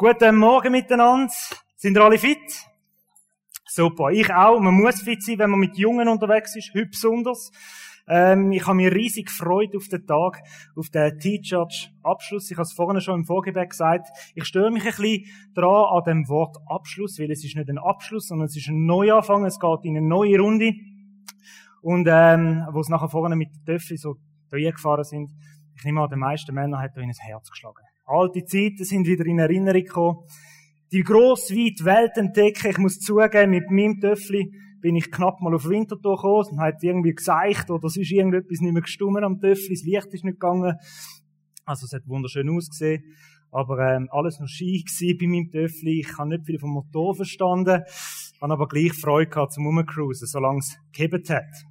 Guten 0.00 0.36
Morgen 0.36 0.72
miteinander. 0.72 1.30
Sind 1.76 1.94
ihr 1.94 2.02
alle 2.02 2.16
fit? 2.16 2.38
Super. 3.66 4.08
Ich 4.08 4.32
auch. 4.32 4.58
Man 4.58 4.72
muss 4.72 5.02
fit 5.02 5.22
sein, 5.22 5.38
wenn 5.38 5.50
man 5.50 5.60
mit 5.60 5.76
Jungen 5.76 6.08
unterwegs 6.08 6.56
ist. 6.56 6.72
Heute 6.72 6.86
besonders. 6.86 7.50
Ähm, 8.08 8.50
ich 8.50 8.66
habe 8.66 8.76
mich 8.76 8.94
riesig 8.94 9.26
gefreut 9.26 9.76
auf 9.76 9.88
den 9.88 10.06
Tag, 10.06 10.42
auf 10.74 10.88
den 10.88 11.18
T-Church 11.18 11.92
Abschluss. 12.02 12.50
Ich 12.50 12.56
habe 12.56 12.62
es 12.62 12.72
vorhin 12.72 12.98
schon 13.02 13.20
im 13.20 13.26
Vorgebet 13.26 13.68
gesagt. 13.68 14.08
Ich 14.34 14.46
störe 14.46 14.70
mich 14.70 14.84
ein 14.84 14.94
bisschen 14.94 15.26
dran 15.52 15.84
an 15.90 16.04
dem 16.04 16.28
Wort 16.30 16.56
Abschluss, 16.66 17.18
weil 17.18 17.30
es 17.30 17.44
ist 17.44 17.54
nicht 17.54 17.68
ein 17.68 17.76
Abschluss, 17.76 18.28
sondern 18.28 18.46
es 18.46 18.56
ist 18.56 18.68
ein 18.68 18.86
Neuanfang. 18.86 19.44
Es 19.44 19.60
geht 19.60 19.84
in 19.84 19.98
eine 19.98 20.06
neue 20.06 20.40
Runde. 20.40 20.72
Und, 21.82 22.08
ähm, 22.10 22.66
wo 22.72 22.80
es 22.80 22.88
nachher 22.88 23.10
vorne 23.10 23.36
mit 23.36 23.50
den 23.54 23.64
Töffeln 23.66 23.98
so 23.98 24.16
gefahren 24.50 25.04
sind, 25.04 25.30
ich 25.76 25.84
nehme 25.84 26.00
an, 26.00 26.08
den 26.08 26.20
meisten 26.20 26.54
Männern 26.54 26.80
hat 26.80 26.96
da 26.96 27.02
in 27.02 27.10
ein 27.10 27.14
Herz 27.18 27.50
geschlagen. 27.50 27.84
Alte 28.10 28.44
Zeiten 28.44 28.84
sind 28.84 29.06
wieder 29.06 29.24
in 29.24 29.38
Erinnerung 29.38 29.84
gekommen. 29.84 30.18
Die 30.90 31.02
gross 31.02 31.52
weite 31.52 31.84
Welt 31.84 32.16
entdecken. 32.16 32.70
Ich 32.70 32.78
muss 32.78 32.98
zugeben, 32.98 33.50
mit 33.52 33.70
meinem 33.70 34.00
Töffli 34.00 34.50
bin 34.80 34.96
ich 34.96 35.12
knapp 35.12 35.40
mal 35.40 35.54
auf 35.54 35.68
Winterthur 35.68 36.16
gekommen 36.16 36.48
und 36.50 36.60
hat 36.60 36.82
irgendwie 36.82 37.14
gesagt, 37.14 37.70
oder 37.70 37.84
es 37.84 37.96
ist 37.96 38.10
irgendetwas 38.10 38.60
nicht 38.60 38.72
mehr 38.72 38.82
gestummen 38.82 39.22
am 39.22 39.38
Töffli, 39.38 39.74
das 39.74 39.84
Licht 39.84 40.12
ist 40.12 40.24
nicht 40.24 40.40
gegangen. 40.40 40.74
Also 41.64 41.86
es 41.86 41.92
hat 41.92 42.02
wunderschön 42.08 42.50
ausgesehen. 42.50 43.04
Aber 43.52 43.78
ähm, 43.78 44.08
alles 44.10 44.40
noch 44.40 44.48
gewesen 44.48 45.18
bei 45.18 45.26
meinem 45.28 45.50
Töffli. 45.52 46.00
Ich 46.00 46.18
habe 46.18 46.30
nicht 46.30 46.46
viel 46.46 46.58
vom 46.58 46.70
Motor 46.70 47.14
verstanden, 47.14 47.82
habe 48.40 48.52
aber 48.52 48.66
gleich 48.66 48.92
Freude 48.92 49.30
gehabt 49.30 49.52
zum 49.52 49.66
Rumcruisen, 49.66 50.26
solange 50.26 50.58
es 50.58 50.76
gehebt 50.92 51.30
hat. 51.30 51.69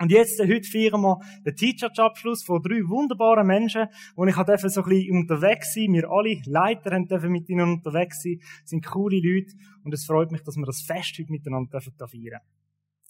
Und 0.00 0.10
jetzt, 0.10 0.40
äh, 0.40 0.48
heute 0.48 0.66
feiern 0.66 1.02
wir 1.02 1.20
den 1.44 1.54
Teacher-Abschluss 1.54 2.42
von 2.42 2.62
drei 2.62 2.80
wunderbaren 2.88 3.46
Menschen, 3.46 3.86
wo 4.16 4.24
ich 4.24 4.34
durfte 4.34 4.70
so 4.70 4.82
ein 4.82 4.88
bisschen 4.88 5.16
unterwegs 5.16 5.74
sein. 5.74 5.92
Wir 5.92 6.10
alle 6.10 6.40
Leiter 6.46 6.92
haben 6.92 7.06
dürfen 7.06 7.30
mit 7.30 7.50
ihnen 7.50 7.74
unterwegs 7.74 8.22
sein. 8.22 8.40
Das 8.62 8.70
sind 8.70 8.86
coole 8.86 9.20
Leute. 9.20 9.52
Und 9.84 9.92
es 9.92 10.06
freut 10.06 10.32
mich, 10.32 10.42
dass 10.42 10.56
wir 10.56 10.64
das 10.64 10.80
Fest 10.80 11.18
heute 11.18 11.30
miteinander 11.30 11.80
dürfen. 11.80 12.30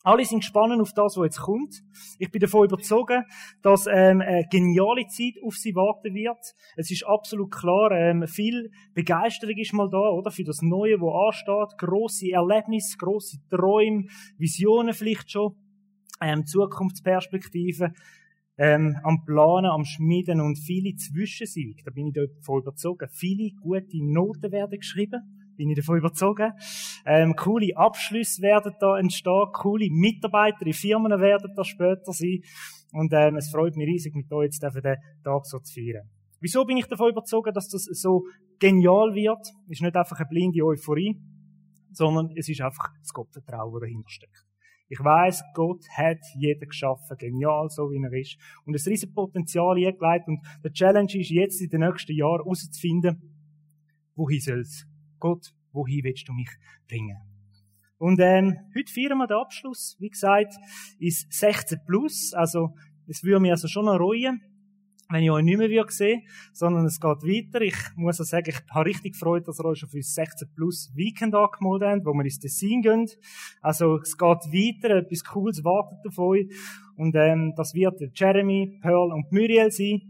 Alle 0.02 0.24
sind 0.24 0.40
gespannt 0.40 0.80
auf 0.80 0.92
das, 0.92 1.16
was 1.16 1.26
jetzt 1.26 1.40
kommt. 1.40 1.80
Ich 2.18 2.30
bin 2.30 2.40
davon 2.40 2.64
überzogen, 2.64 3.22
dass 3.62 3.86
ähm, 3.86 4.20
eine 4.22 4.46
geniale 4.50 5.06
Zeit 5.06 5.34
auf 5.44 5.54
sie 5.56 5.74
warten 5.74 6.14
wird. 6.14 6.54
Es 6.74 6.90
ist 6.90 7.06
absolut 7.06 7.52
klar, 7.52 7.92
ähm, 7.92 8.26
viel 8.26 8.72
Begeisterung 8.94 9.56
ist 9.58 9.74
mal 9.74 9.90
da, 9.90 10.08
oder? 10.08 10.30
Für 10.30 10.44
das 10.44 10.62
Neue, 10.62 11.00
was 11.00 11.36
ansteht. 11.36 11.78
Grosse 11.78 12.32
Erlebnisse, 12.32 12.96
grosse 12.96 13.36
Träume, 13.48 14.06
Visionen 14.38 14.94
vielleicht 14.94 15.30
schon 15.30 15.54
ähm, 16.20 16.46
Zukunftsperspektiven 16.46 17.94
ähm, 18.60 18.98
am 19.02 19.24
Planen, 19.24 19.70
am 19.70 19.84
Schmieden 19.84 20.40
und 20.40 20.58
viele 20.58 20.94
Zwischensiege. 20.94 21.82
Da 21.82 21.90
bin 21.90 22.08
ich 22.08 22.14
davon 22.14 22.60
überzogen. 22.60 23.08
Viele 23.10 23.50
gute 23.60 24.04
Noten 24.04 24.52
werden 24.52 24.78
geschrieben. 24.78 25.54
Bin 25.56 25.70
ich 25.70 25.76
davon 25.76 25.98
überzogen. 25.98 26.52
Ähm, 27.06 27.34
coole 27.36 27.74
Abschlüsse 27.76 28.42
werden 28.42 28.74
da 28.78 28.98
entstehen. 28.98 29.46
Coole 29.52 29.88
Mitarbeiter 29.90 30.66
in 30.66 30.74
Firmen 30.74 31.20
werden 31.20 31.52
da 31.56 31.64
später 31.64 32.12
sein. 32.12 32.40
Und 32.92 33.12
ähm, 33.14 33.36
es 33.36 33.50
freut 33.50 33.76
mich 33.76 33.86
riesig, 33.86 34.14
mit 34.14 34.30
euch 34.32 34.46
jetzt 34.46 34.62
den 34.62 34.96
Tag 35.24 35.46
so 35.46 35.58
zu 35.58 35.72
feiern. 35.72 36.08
Wieso 36.40 36.64
bin 36.64 36.76
ich 36.76 36.86
davon 36.86 37.10
überzogen, 37.10 37.54
dass 37.54 37.68
das 37.68 37.84
so 37.84 38.24
genial 38.58 39.14
wird? 39.14 39.46
Ist 39.68 39.82
nicht 39.82 39.96
einfach 39.96 40.18
eine 40.18 40.28
blinde 40.28 40.62
Euphorie, 40.64 41.18
sondern 41.92 42.30
es 42.36 42.48
ist 42.48 42.60
einfach 42.60 42.92
das 42.98 43.12
Gottvertrauen, 43.12 43.72
das 43.72 43.80
dahinter 43.82 44.10
steckt. 44.10 44.49
Ich 44.92 44.98
weiß, 44.98 45.44
Gott 45.54 45.88
hat 45.96 46.18
jeden 46.36 46.68
geschaffen, 46.68 47.16
genial, 47.16 47.70
so 47.70 47.90
wie 47.92 48.02
er 48.02 48.12
ist. 48.12 48.36
Und 48.64 48.74
ein 48.74 48.90
riesiges 48.90 49.14
Potenzial 49.14 49.76
eingelegt. 49.76 50.26
Und 50.26 50.40
der 50.64 50.72
Challenge 50.72 51.14
ist 51.14 51.30
jetzt 51.30 51.62
in 51.62 51.70
den 51.70 51.82
nächsten 51.82 52.12
Jahren 52.12 52.42
herauszufinden, 52.42 53.22
wohin 54.16 54.40
soll's? 54.40 54.84
Gott, 55.20 55.54
wohin 55.70 56.02
willst 56.02 56.28
du 56.28 56.32
mich 56.32 56.50
bringen? 56.88 57.16
Und 57.98 58.18
ähm, 58.18 58.56
heute 58.76 58.92
feiern 58.92 59.18
wir 59.18 59.28
den 59.28 59.36
Abschluss. 59.36 59.96
Wie 60.00 60.08
gesagt, 60.08 60.54
ist 60.98 61.32
16 61.32 61.78
plus. 61.86 62.34
Also 62.34 62.74
es 63.06 63.22
würde 63.22 63.38
mich 63.38 63.52
also 63.52 63.68
schon 63.68 63.84
noch 63.84 64.00
reuen, 64.00 64.40
wenn 65.10 65.24
ich 65.24 65.30
euch 65.30 65.44
nicht 65.44 65.58
mehr 65.58 65.84
sehen 65.88 66.22
sondern 66.52 66.86
es 66.86 67.00
geht 67.00 67.22
weiter. 67.22 67.60
Ich 67.62 67.76
muss 67.96 68.20
auch 68.20 68.24
sagen, 68.24 68.50
ich 68.50 68.60
habe 68.70 68.86
richtig 68.86 69.14
gefreut, 69.14 69.46
dass 69.48 69.58
ihr 69.58 69.64
euch 69.64 69.84
auf 69.84 69.92
uns 69.92 70.14
16 70.14 70.48
Plus 70.54 70.92
Weekend 70.94 71.34
angemeldet 71.34 71.88
habt, 71.88 72.06
wo 72.06 72.12
wir 72.12 72.24
ins 72.24 72.38
Tessin 72.38 72.82
gehen. 72.82 73.08
Also 73.60 73.96
es 73.96 74.16
geht 74.16 74.28
weiter, 74.28 74.96
etwas 74.96 75.24
Cooles 75.24 75.64
wartet 75.64 76.06
auf 76.06 76.18
euch. 76.18 76.48
Und 76.96 77.14
ähm, 77.16 77.54
das 77.56 77.74
wird 77.74 78.00
Jeremy, 78.14 78.78
Pearl 78.80 79.12
und 79.12 79.30
Muriel 79.32 79.70
sein, 79.70 80.02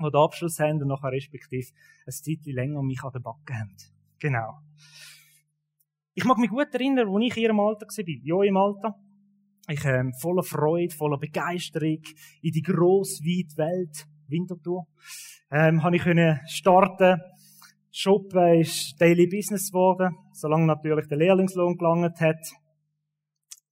die 0.00 0.10
den 0.10 0.14
Abschluss 0.14 0.58
haben 0.58 0.80
und 0.80 0.88
nachher 0.88 1.12
respektive 1.12 1.68
ein 2.06 2.12
Zeitchen 2.12 2.54
länger 2.54 2.82
mich 2.82 3.02
an 3.02 3.12
den 3.12 3.22
Backen 3.22 3.58
haben. 3.58 3.76
Genau. 4.18 4.60
Ich 6.14 6.24
mag 6.24 6.38
mich 6.38 6.50
gut 6.50 6.72
erinnern, 6.72 7.08
wo 7.08 7.18
ich 7.18 7.36
in 7.36 7.44
ihrem 7.44 7.60
Alter 7.60 7.86
war, 7.86 8.08
in 8.08 8.32
eurem 8.32 8.56
Alter. 8.56 8.94
Ich 9.68 9.84
ähm, 9.84 10.14
voller 10.14 10.42
Freude, 10.42 10.94
voller 10.94 11.18
Begeisterung 11.18 12.00
in 12.40 12.52
die 12.52 12.62
grosse, 12.62 13.22
weite 13.22 13.56
Welt 13.58 14.08
Winterthur, 14.28 14.86
ähm, 15.50 15.82
habe 15.82 15.96
ich 15.96 16.02
können 16.02 16.40
starten. 16.46 17.20
Shoppen 17.90 18.60
ist 18.60 19.00
Daily 19.00 19.26
Business 19.26 19.70
geworden, 19.70 20.14
solange 20.32 20.66
natürlich 20.66 21.08
der 21.08 21.18
Lehrlingslohn 21.18 21.76
gelangt 21.76 22.20
hat. 22.20 22.52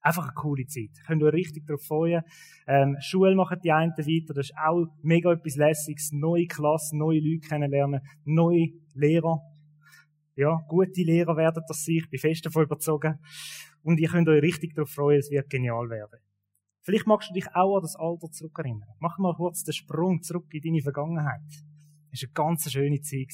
Einfach 0.01 0.25
eine 0.25 0.35
coole 0.35 0.67
Zeit. 0.67 0.91
Könnt 1.07 1.23
ihr 1.23 1.33
richtig 1.33 1.67
darauf 1.67 1.83
freuen. 1.83 2.23
Ähm, 2.67 2.97
Schule 3.01 3.35
machen 3.35 3.59
die 3.63 3.73
einen 3.73 3.91
weiter. 3.91 4.35
Das 4.35 4.51
ist 4.51 4.57
auch 4.57 4.87
mega 5.03 5.33
etwas 5.33 5.57
Lässiges. 5.57 6.11
Neue 6.13 6.47
Klassen, 6.47 6.99
neue 6.99 7.19
Leute 7.19 7.49
kennenlernen, 7.49 8.01
neue 8.25 8.69
Lehrer. 8.95 9.41
Ja, 10.37 10.61
gute 10.69 11.03
Lehrer 11.03 11.37
werden 11.37 11.63
das 11.67 11.85
sein. 11.85 11.97
Ich 11.97 12.11
bin 12.11 12.21
fest 12.21 12.47
davon 12.47 12.65
überzogen. 12.65 13.19
Und 13.83 13.99
ihr 13.99 14.09
könnt 14.09 14.29
euch 14.29 14.43
richtig 14.43 14.75
darauf 14.75 14.91
freuen, 14.91 15.19
es 15.19 15.31
wird 15.31 15.49
genial 15.51 15.89
werden. 15.89 16.21
Vielleicht 16.87 17.09
magst 17.09 17.31
du 17.31 17.35
dich 17.35 17.49
auch 17.53 17.79
an 17.79 17.83
das 17.83 17.97
Alter 17.97 18.31
zurückerinnern. 18.31 18.89
Mach 19.01 19.19
mal 19.19 19.35
kurz 19.35 19.65
den 19.65 19.73
Sprung 19.73 20.23
zurück 20.23 20.47
in 20.53 20.63
deine 20.63 20.83
Vergangenheit. 20.83 21.41
Es 22.13 22.23
war 22.23 22.29
eine 22.29 22.33
ganz 22.33 22.71
schöne 22.71 23.01
Zeit. 23.01 23.27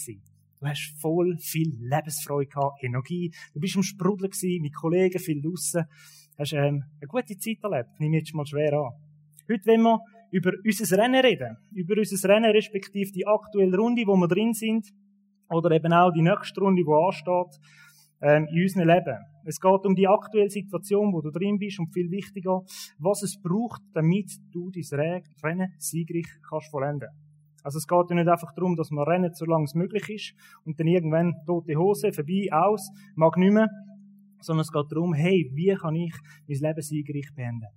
Du 0.59 0.67
hast 0.67 0.95
voll 0.99 1.37
viel 1.37 1.77
Lebensfreude 1.79 2.49
gehabt, 2.49 2.83
Energie. 2.83 3.31
Du 3.53 3.61
bist 3.61 3.77
am 3.77 3.83
Sprudeln 3.83 4.31
gewesen, 4.31 4.63
mit 4.63 4.75
Kollegen 4.75 5.19
viel 5.19 5.43
draussen. 5.43 5.85
Hast 6.39 6.55
ähm, 6.55 6.85
eine 6.99 7.07
gute 7.07 7.37
Zeit 7.37 7.59
erlebt. 7.63 7.91
Nimm 7.99 8.15
jetzt 8.15 8.33
mal 8.33 8.47
schwer 8.47 8.73
an. 8.73 8.95
Heute 9.47 9.67
wollen 9.67 9.83
wir 9.83 10.01
über 10.31 10.53
unser 10.65 10.97
Rennen 10.97 11.23
reden. 11.23 11.59
Über 11.73 11.99
unser 11.99 12.29
Rennen, 12.31 12.53
respektive 12.53 13.13
die 13.13 13.27
aktuelle 13.27 13.77
Runde, 13.77 14.05
wo 14.07 14.17
wir 14.17 14.29
drin 14.29 14.55
sind. 14.55 14.89
Oder 15.51 15.73
eben 15.73 15.93
auch 15.93 16.11
die 16.11 16.23
nächste 16.23 16.59
Runde, 16.59 16.85
die 16.85 16.91
ansteht 16.91 17.61
ähm, 18.23 18.47
in 18.51 18.63
unserem 18.63 18.89
Leben. 18.89 19.19
Es 19.45 19.61
geht 19.61 19.85
um 19.85 19.95
die 19.95 20.07
aktuelle 20.07 20.49
Situation, 20.49 21.13
wo 21.13 21.21
du 21.21 21.31
drin 21.31 21.59
bist 21.59 21.81
und 21.81 21.93
viel 21.93 22.11
wichtiger, 22.11 22.63
was 22.99 23.23
es 23.23 23.41
braucht, 23.41 23.83
damit 23.93 24.31
du 24.53 24.71
dein 24.71 25.23
Rennen 25.43 25.75
siegreich 25.79 26.29
kannst 26.49 26.71
vollenden. 26.71 27.09
Also 27.65 27.79
es 27.79 27.87
geht 27.87 28.11
ja 28.11 28.17
nicht 28.17 28.29
einfach 28.29 28.53
darum, 28.55 28.77
dass 28.77 28.91
man 28.91 29.05
rennen, 29.05 29.33
solange 29.35 29.65
es 29.65 29.75
möglich 29.75 30.09
ist 30.09 30.35
und 30.65 30.79
dann 30.79 30.87
irgendwann 30.87 31.35
tote 31.47 31.77
Hose, 31.77 32.13
vorbei, 32.13 32.49
aus, 32.51 32.91
mag 33.15 33.37
nicht 33.37 33.53
mehr, 33.53 33.69
sondern 34.41 34.63
es 34.63 34.73
geht 34.73 34.91
darum, 34.91 35.15
hey, 35.15 35.51
wie 35.55 35.75
kann 35.75 35.95
ich 35.95 36.15
mein 36.49 36.59
Leben 36.59 36.83
siegreich 36.83 37.33
beenden? 37.35 37.69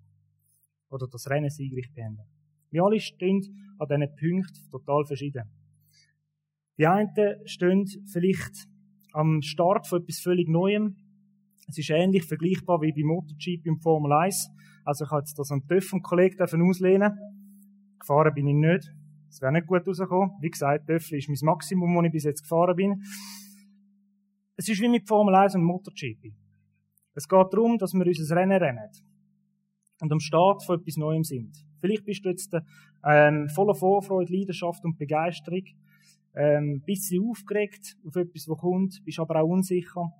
Oder 0.89 1.07
das 1.07 1.29
Rennen 1.29 1.49
siegreich 1.49 1.91
beenden? 1.93 2.23
Wir 2.71 2.83
alle 2.83 2.99
stehen 2.99 3.41
an 3.77 3.87
diesen 3.87 4.15
Punkten 4.15 4.71
total 4.71 5.05
verschieden. 5.05 5.43
Die 6.77 6.87
einen 6.87 7.09
stehen 7.45 7.85
vielleicht 8.11 8.67
am 9.15 9.41
Start 9.41 9.87
von 9.87 10.01
etwas 10.01 10.19
völlig 10.19 10.49
Neuem. 10.49 10.97
Es 11.67 11.77
ist 11.77 11.89
ähnlich 11.89 12.25
vergleichbar 12.25 12.81
wie 12.81 12.91
beim 12.91 13.07
MotoGP 13.07 13.65
im 13.65 13.79
Formel 13.79 14.11
1. 14.11 14.49
Also 14.83 15.05
ich 15.05 15.11
habe 15.11 15.23
das 15.35 15.51
an 15.51 15.65
TÜV 15.67 15.93
und 15.93 16.03
Kollegen 16.03 16.39
auslehnen. 16.41 17.17
Gefahren 17.97 18.33
bin 18.33 18.47
ich 18.47 18.55
nicht. 18.55 18.91
Es 19.29 19.41
wäre 19.41 19.53
nicht 19.53 19.67
gut 19.67 19.87
rausgekommen. 19.87 20.31
Wie 20.41 20.49
gesagt, 20.49 20.87
TÜV 20.87 21.11
ist 21.13 21.29
mein 21.29 21.37
Maximum, 21.41 21.95
das 21.95 22.05
ich 22.05 22.11
bis 22.11 22.23
jetzt 22.25 22.41
gefahren 22.43 22.75
bin. 22.75 23.01
Es 24.57 24.69
ist 24.69 24.81
wie 24.81 24.89
mit 24.89 25.07
Formel 25.07 25.33
1 25.33 25.55
und 25.55 25.63
MotoGP. 25.63 26.33
Es 27.15 27.27
geht 27.27 27.53
darum, 27.53 27.77
dass 27.77 27.93
wir 27.93 28.05
unser 28.05 28.35
Rennen 28.35 28.61
rennen. 28.61 28.89
Und 30.01 30.11
am 30.11 30.19
Start 30.19 30.63
von 30.65 30.79
etwas 30.79 30.97
Neuem 30.97 31.23
sind. 31.23 31.55
Vielleicht 31.79 32.05
bist 32.05 32.25
du 32.25 32.29
jetzt 32.29 32.53
ähm, 33.05 33.47
voller 33.49 33.75
Vorfreude, 33.75 34.33
Leidenschaft 34.33 34.83
und 34.83 34.97
Begeisterung 34.97 35.63
ähm, 36.35 36.81
bisschen 36.85 37.27
aufgeregt 37.29 37.97
auf 38.05 38.15
etwas, 38.15 38.47
was 38.47 38.57
kommt, 38.57 39.01
bist 39.05 39.19
aber 39.19 39.41
auch 39.41 39.47
unsicher 39.47 40.11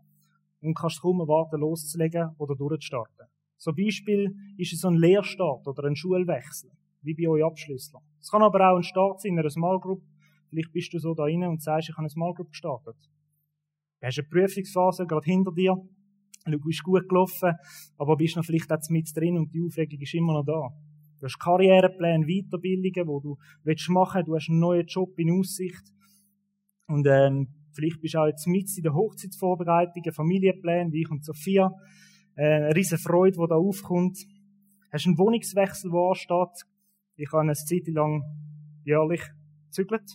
und 0.62 0.76
kannst 0.76 1.02
kaum 1.02 1.20
erwarten, 1.20 1.60
loszulegen 1.60 2.36
oder 2.38 2.56
durchzustarten. 2.56 3.28
So 3.58 3.74
Beispiel 3.74 4.34
ist 4.58 4.74
es 4.74 4.82
so 4.82 4.90
ein 4.90 4.96
Lehrstart 4.96 5.68
oder 5.68 5.84
ein 5.86 5.96
Schulwechsel, 5.96 6.72
wie 7.02 7.14
bei 7.14 7.28
euch 7.28 7.44
Abschlüsseln. 7.44 8.04
Es 8.20 8.30
kann 8.30 8.44
aber 8.44 8.72
auch 8.72 8.78
ein 8.78 8.84
Start 8.84 9.22
sein 9.22 9.34
in 9.34 9.40
einer 9.40 9.50
Small 9.50 9.80
Group. 9.80 10.04
Vielleicht 10.50 10.72
bist 10.72 10.94
du 10.94 11.00
so 11.00 11.14
da 11.14 11.24
rein 11.24 11.44
und 11.44 11.62
sagst, 11.62 11.90
ich 11.90 11.96
habe 11.96 12.02
eine 12.02 12.10
Small 12.10 12.34
Group 12.34 12.50
gestartet. 12.50 12.96
Du 14.00 14.08
hast 14.08 14.20
eine 14.20 14.28
Prüfungsphase 14.28 15.06
gerade 15.06 15.26
hinter 15.26 15.52
dir. 15.52 15.76
Du 16.46 16.60
bist 16.60 16.84
gut 16.84 17.10
gelaufen, 17.10 17.54
aber 17.98 18.16
bist 18.18 18.36
noch 18.36 18.46
vielleicht 18.46 18.72
auch 18.72 18.90
mit 18.90 19.10
drin 19.16 19.38
und 19.38 19.52
die 19.54 19.64
Aufregung 19.66 20.00
ist 20.00 20.14
immer 20.14 20.34
noch 20.34 20.46
da. 20.46 20.70
Du 21.20 21.26
hast 21.26 21.40
Karrierepläne, 21.40 22.26
Weiterbildungen, 22.26 22.92
die 22.94 23.04
du 23.04 23.94
machen 23.94 24.18
willst. 24.18 24.28
Du 24.28 24.36
hast 24.36 24.50
einen 24.50 24.60
neuen 24.60 24.86
Job 24.86 25.18
in 25.18 25.32
Aussicht. 25.40 25.95
Und 26.88 27.08
ähm, 27.08 27.48
Vielleicht 27.76 28.00
bist 28.00 28.14
du 28.14 28.20
auch 28.20 28.28
jetzt 28.28 28.48
mit 28.48 28.76
in 28.78 28.84
der 28.84 28.94
Hochzeitsvorbereitung, 28.94 30.02
Familienplan, 30.14 30.94
wie 30.94 31.02
ich 31.02 31.12
und 31.12 31.26
Sophia. 31.26 31.72
Äh, 32.36 32.46
eine 32.46 32.76
riesen 32.76 32.98
Freude, 32.98 33.38
die 33.38 33.48
da 33.50 33.56
aufkommt. 33.56 34.18
Hast 34.94 35.06
einen 35.06 35.18
Wohnungswechsel, 35.18 35.92
der 35.92 36.00
ansteht. 36.00 36.66
Ich 37.18 37.28
habe 37.34 37.42
eine 37.42 37.54
Zeit 37.54 37.88
lang 37.88 38.24
jährlich 38.86 39.22
gezügelt. 39.66 40.10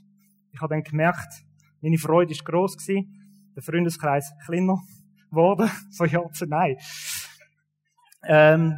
Ich 0.53 0.61
habe 0.63 0.75
dann 0.75 0.83
gemerkt, 0.83 1.45
meine 1.83 1.99
Freude 1.99 2.33
ist 2.33 2.47
gross 2.47 2.79
gewesen, 2.79 3.53
der 3.55 3.63
Freundeskreis 3.63 4.33
kleiner 4.47 4.79
geworden, 5.31 5.71
so 5.91 6.07
ja 6.07 6.27
zu 6.33 6.47
nein. 6.47 6.77
Ähm, 8.27 8.75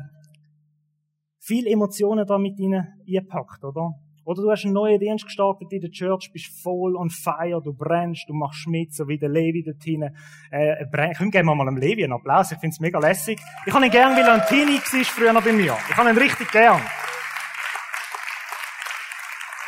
viel 1.38 1.68
Emotionen 1.68 2.26
da 2.26 2.36
mit 2.36 2.58
ihnen 2.58 2.84
eingepackt, 3.06 3.62
oder? 3.62 3.92
Oder 4.24 4.42
du 4.42 4.50
hast 4.50 4.64
einen 4.64 4.74
neuen 4.74 5.00
Dienst 5.00 5.24
gestartet 5.24 5.72
in 5.72 5.80
der 5.80 5.90
Church, 5.90 6.30
bist 6.32 6.46
voll 6.62 6.96
on 6.96 7.10
fire, 7.10 7.60
du 7.62 7.72
brennst, 7.72 8.28
du 8.28 8.34
machst 8.34 8.68
mit, 8.68 8.94
so 8.94 9.08
wie 9.08 9.18
der 9.18 9.28
Levi 9.28 9.64
dort 9.64 9.82
hinten. 9.82 10.16
Äh, 10.50 10.86
brennt. 10.86 11.16
Komm, 11.18 11.30
geben 11.30 11.48
wir 11.48 11.54
mal 11.54 11.64
dem 11.64 11.76
Levi 11.76 12.04
einen 12.04 12.12
Applaus, 12.12 12.52
ich 12.52 12.58
find's 12.58 12.78
mega 12.78 13.00
lässig. 13.00 13.40
Ich 13.66 13.72
habe 13.74 13.84
ihn 13.84 13.90
gern, 13.90 14.16
weil 14.16 14.22
er 14.22 14.34
ein 14.34 14.46
Teenie 14.46 14.78
war 14.78 15.04
früher 15.04 15.32
noch 15.32 15.42
bei 15.42 15.52
mir. 15.52 15.76
Ich 15.90 15.96
habe 15.96 16.10
ihn 16.10 16.18
richtig 16.18 16.50
gern. 16.52 16.80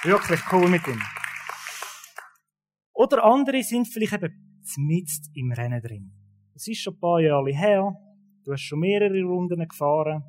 Wirklich 0.04 0.40
cool 0.52 0.68
mit 0.68 0.86
ihm. 0.86 1.00
Oder 2.92 3.24
andere 3.24 3.62
sind 3.62 3.88
vielleicht 3.88 4.12
eben 4.12 4.60
mitten 4.76 5.32
im 5.34 5.50
Rennen 5.52 5.82
drin. 5.82 6.12
Es 6.54 6.68
ist 6.68 6.80
schon 6.80 6.94
ein 6.94 7.00
paar 7.00 7.20
Jahre 7.20 7.50
her, 7.50 7.92
du 8.44 8.52
hast 8.52 8.60
schon 8.60 8.78
mehrere 8.78 9.22
Runden 9.24 9.66
gefahren, 9.66 10.22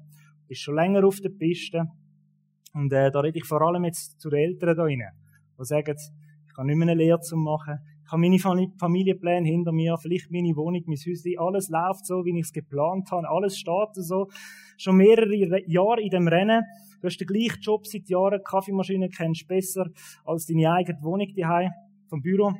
bist 0.47 0.61
schon 0.61 0.75
länger 0.75 1.05
auf 1.05 1.19
der 1.21 1.29
Piste, 1.29 1.85
und 2.75 2.93
äh, 2.93 3.09
da 3.09 3.21
rede 3.21 3.39
ich 3.39 3.45
vor 3.45 3.61
allem 3.61 3.85
jetzt 3.85 4.19
zu 4.19 4.29
den 4.29 4.39
Eltern 4.39 4.75
da 4.75 4.83
rein, 4.83 5.01
die 5.57 5.65
sagen, 5.65 5.95
ich 6.47 6.53
kann 6.53 6.67
nicht 6.67 6.75
mehr 6.75 6.89
eine 6.89 7.01
Lehre 7.01 7.21
zu 7.21 7.37
machen, 7.37 7.79
ich 8.05 8.11
habe 8.11 8.21
meine 8.21 8.37
Familienpläne 8.77 9.47
hinter 9.47 9.71
mir, 9.71 9.97
vielleicht 9.97 10.29
meine 10.29 10.55
Wohnung, 10.55 10.83
mein 10.85 10.97
Häuschen, 10.97 11.39
alles 11.39 11.69
läuft 11.69 12.05
so, 12.05 12.23
wie 12.23 12.37
ich 12.37 12.45
es 12.45 12.53
geplant 12.53 13.09
habe, 13.09 13.27
alles 13.27 13.57
steht 13.57 13.95
so. 13.95 14.27
Schon 14.77 14.97
mehrere 14.97 15.33
Jahre 15.65 16.01
in 16.01 16.11
dem 16.11 16.27
Rennen. 16.27 16.61
Du 17.01 17.07
hast 17.07 17.17
den 17.17 17.25
gleichen 17.25 17.61
Job 17.61 17.87
seit 17.87 18.07
Jahren, 18.07 18.43
Kaffeemaschine 18.43 19.09
kennst 19.09 19.47
besser 19.47 19.87
als 20.23 20.45
deine 20.45 20.71
eigene 20.71 21.01
Wohnung 21.01 21.33
daheim 21.35 21.71
vom 22.07 22.21
Büro. 22.21 22.53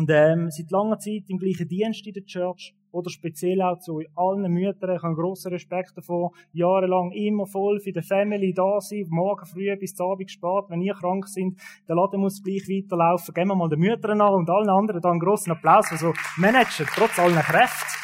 Und 0.00 0.08
ähm, 0.08 0.50
seit 0.50 0.70
langer 0.70 0.98
Zeit 0.98 1.24
im 1.28 1.36
gleichen 1.36 1.68
Dienst 1.68 2.06
in 2.06 2.14
der 2.14 2.24
Church 2.24 2.74
oder 2.90 3.10
speziell 3.10 3.60
auch 3.60 3.78
zu 3.80 4.00
allen 4.16 4.50
Müttern. 4.50 4.96
Ich 4.96 5.02
habe 5.02 5.14
grossen 5.14 5.52
Respekt 5.52 5.92
davor. 5.94 6.32
Jahrelang 6.54 7.12
immer 7.12 7.46
voll 7.46 7.80
für 7.80 7.92
die 7.92 8.00
Family 8.00 8.54
da 8.54 8.80
sein, 8.80 9.04
morgen 9.10 9.44
früh 9.44 9.76
bis 9.76 9.94
zum 9.94 10.12
Abend 10.12 10.30
spät, 10.30 10.64
wenn 10.68 10.80
ihr 10.80 10.94
krank 10.94 11.28
sind. 11.28 11.60
Der 11.86 11.96
Laden 11.96 12.18
muss 12.18 12.42
gleich 12.42 12.66
weiterlaufen. 12.66 13.34
Geben 13.34 13.48
wir 13.48 13.56
mal 13.56 13.68
den 13.68 13.80
Müttern 13.80 14.22
an 14.22 14.32
und 14.32 14.48
allen 14.48 14.70
anderen 14.70 15.02
da 15.02 15.10
einen 15.10 15.20
grossen 15.20 15.52
Applaus 15.52 15.88
für 15.88 15.98
so 15.98 16.14
Manager, 16.38 16.86
trotz 16.86 17.18
allen 17.18 17.34
Kräften. 17.34 18.00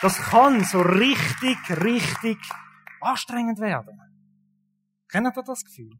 Das 0.00 0.16
kann 0.30 0.62
so 0.62 0.80
richtig, 0.80 1.58
richtig 1.82 2.38
anstrengend 3.00 3.58
werden. 3.58 4.00
Kennt 5.08 5.26
ihr 5.36 5.42
das 5.42 5.64
Gefühl? 5.64 5.98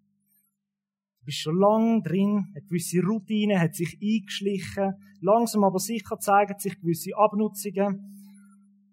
Bist 1.27 1.39
schon 1.41 1.59
lang 1.59 2.03
drin, 2.03 2.47
eine 2.55 2.65
gewisse 2.65 3.03
Routine 3.03 3.61
hat 3.61 3.75
sich 3.75 3.99
eingeschlichen. 4.01 4.95
Langsam 5.21 5.65
aber 5.65 5.81
sicher 5.81 6.19
zeigen 6.19 6.59
sich 6.59 6.81
gewisse 6.81 7.17
Abnutzungen. 7.17 8.15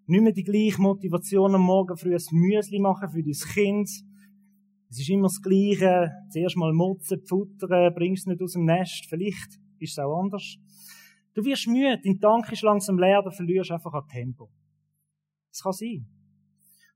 Nicht 0.08 0.24
mehr 0.24 0.34
die 0.34 0.44
gleiche 0.44 0.82
Motivation 0.82 1.56
am 1.56 1.62
Morgen 1.62 1.96
früh 1.96 2.14
ein 2.14 2.24
Müsli 2.32 2.80
machen 2.80 3.10
für 3.10 3.24
dein 3.24 3.54
Kind. 3.54 3.90
Es 4.90 5.00
ist 5.00 5.10
immer 5.10 5.28
das 5.28 5.42
Gleiche. 5.42 6.12
Zuerst 6.32 6.58
mal 6.58 6.74
motzen, 6.74 7.22
futtern, 7.26 7.94
bringst 7.94 8.24
es 8.24 8.28
nicht 8.28 8.42
aus 8.42 8.54
dem 8.54 8.66
Nest. 8.66 9.06
Vielleicht 9.08 9.60
ist 9.80 9.92
es 9.92 10.00
auch 10.00 10.20
anders. 10.20 10.58
Du 11.36 11.46
wirst 11.46 11.68
müde, 11.68 12.02
dein 12.04 12.20
Tank 12.20 12.52
ist 12.52 12.64
langsam 12.64 13.00
leer, 13.00 13.22
du 13.24 13.32
verlierst 13.32 13.72
einfach 13.72 13.94
an 13.94 14.08
Tempo. 14.08 14.50
Das 15.52 15.62
kann 15.62 15.74
sein. 15.74 16.06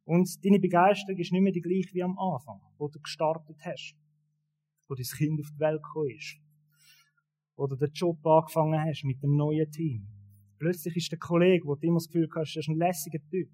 Und 0.04 0.30
deine 0.44 0.60
Begeisterung 0.60 1.18
ist 1.18 1.32
nicht 1.32 1.42
mehr 1.42 1.52
die 1.54 1.62
gleiche 1.62 1.94
wie 1.94 2.04
am 2.04 2.18
Anfang, 2.18 2.60
wo 2.78 2.88
du 2.88 3.00
gestartet 3.00 3.58
hast 3.64 3.96
wo 4.88 4.96
dein 4.96 5.06
Kind 5.06 5.40
auf 5.40 5.52
die 5.52 5.60
Welt 5.60 5.84
gekommen 5.84 6.12
ist. 6.12 6.38
Oder 7.56 7.76
den 7.76 7.92
Job 7.94 8.26
angefangen 8.26 8.80
hast 8.80 9.04
mit 9.04 9.22
dem 9.22 9.36
neuen 9.36 9.70
Team. 9.72 10.08
Plötzlich 10.60 10.96
ist 10.96 11.12
der 11.12 11.20
Kollege, 11.20 11.66
wo 11.66 11.76
du 11.76 11.88
immer 11.88 11.98
das 11.98 12.08
Gefühl 12.08 12.30
hast, 12.36 12.56
das 12.56 12.66
ist 12.66 12.70
ein 12.70 12.78
lässiger 12.78 13.20
Typ. 13.30 13.50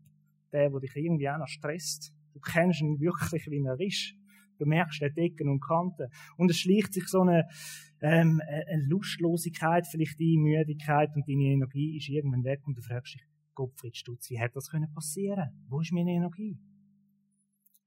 Der, 0.52 0.70
der 0.70 0.80
dich 0.80 0.96
irgendwie 0.96 1.30
auch 1.30 1.38
noch 1.38 1.48
stresst. 1.48 2.14
Du 2.34 2.40
kennst 2.40 2.82
ihn 2.82 3.00
wirklich, 3.00 3.48
wie 3.50 3.64
er 3.64 3.80
ist. 3.80 4.14
Du 4.60 4.66
merkst 4.66 5.02
den 5.02 5.14
Decken 5.14 5.50
und 5.50 5.62
Kanten. 5.62 6.08
Und 6.38 6.52
es 6.52 6.60
schleicht 6.60 6.94
sich 6.94 7.08
so 7.08 7.22
eine, 7.22 7.48
ähm, 8.02 8.40
eine 8.48 8.84
Lustlosigkeit, 8.86 9.88
vielleicht 9.88 10.20
die 10.20 10.38
Müdigkeit 10.38 11.10
und 11.16 11.28
deine 11.28 11.46
Energie 11.46 11.98
ist 11.98 12.10
irgendwann 12.10 12.44
weg 12.44 12.62
und 12.66 12.78
du 12.78 12.82
fragst 12.82 13.16
dich, 13.16 13.24
Gottfried 13.56 13.96
Stutz, 13.96 14.30
wie 14.30 14.40
hätte 14.40 14.56
das 14.56 14.70
passieren 14.94 15.36
können 15.36 15.66
Wo 15.70 15.80
ist 15.80 15.92
meine 15.92 16.12
Energie? 16.12 16.60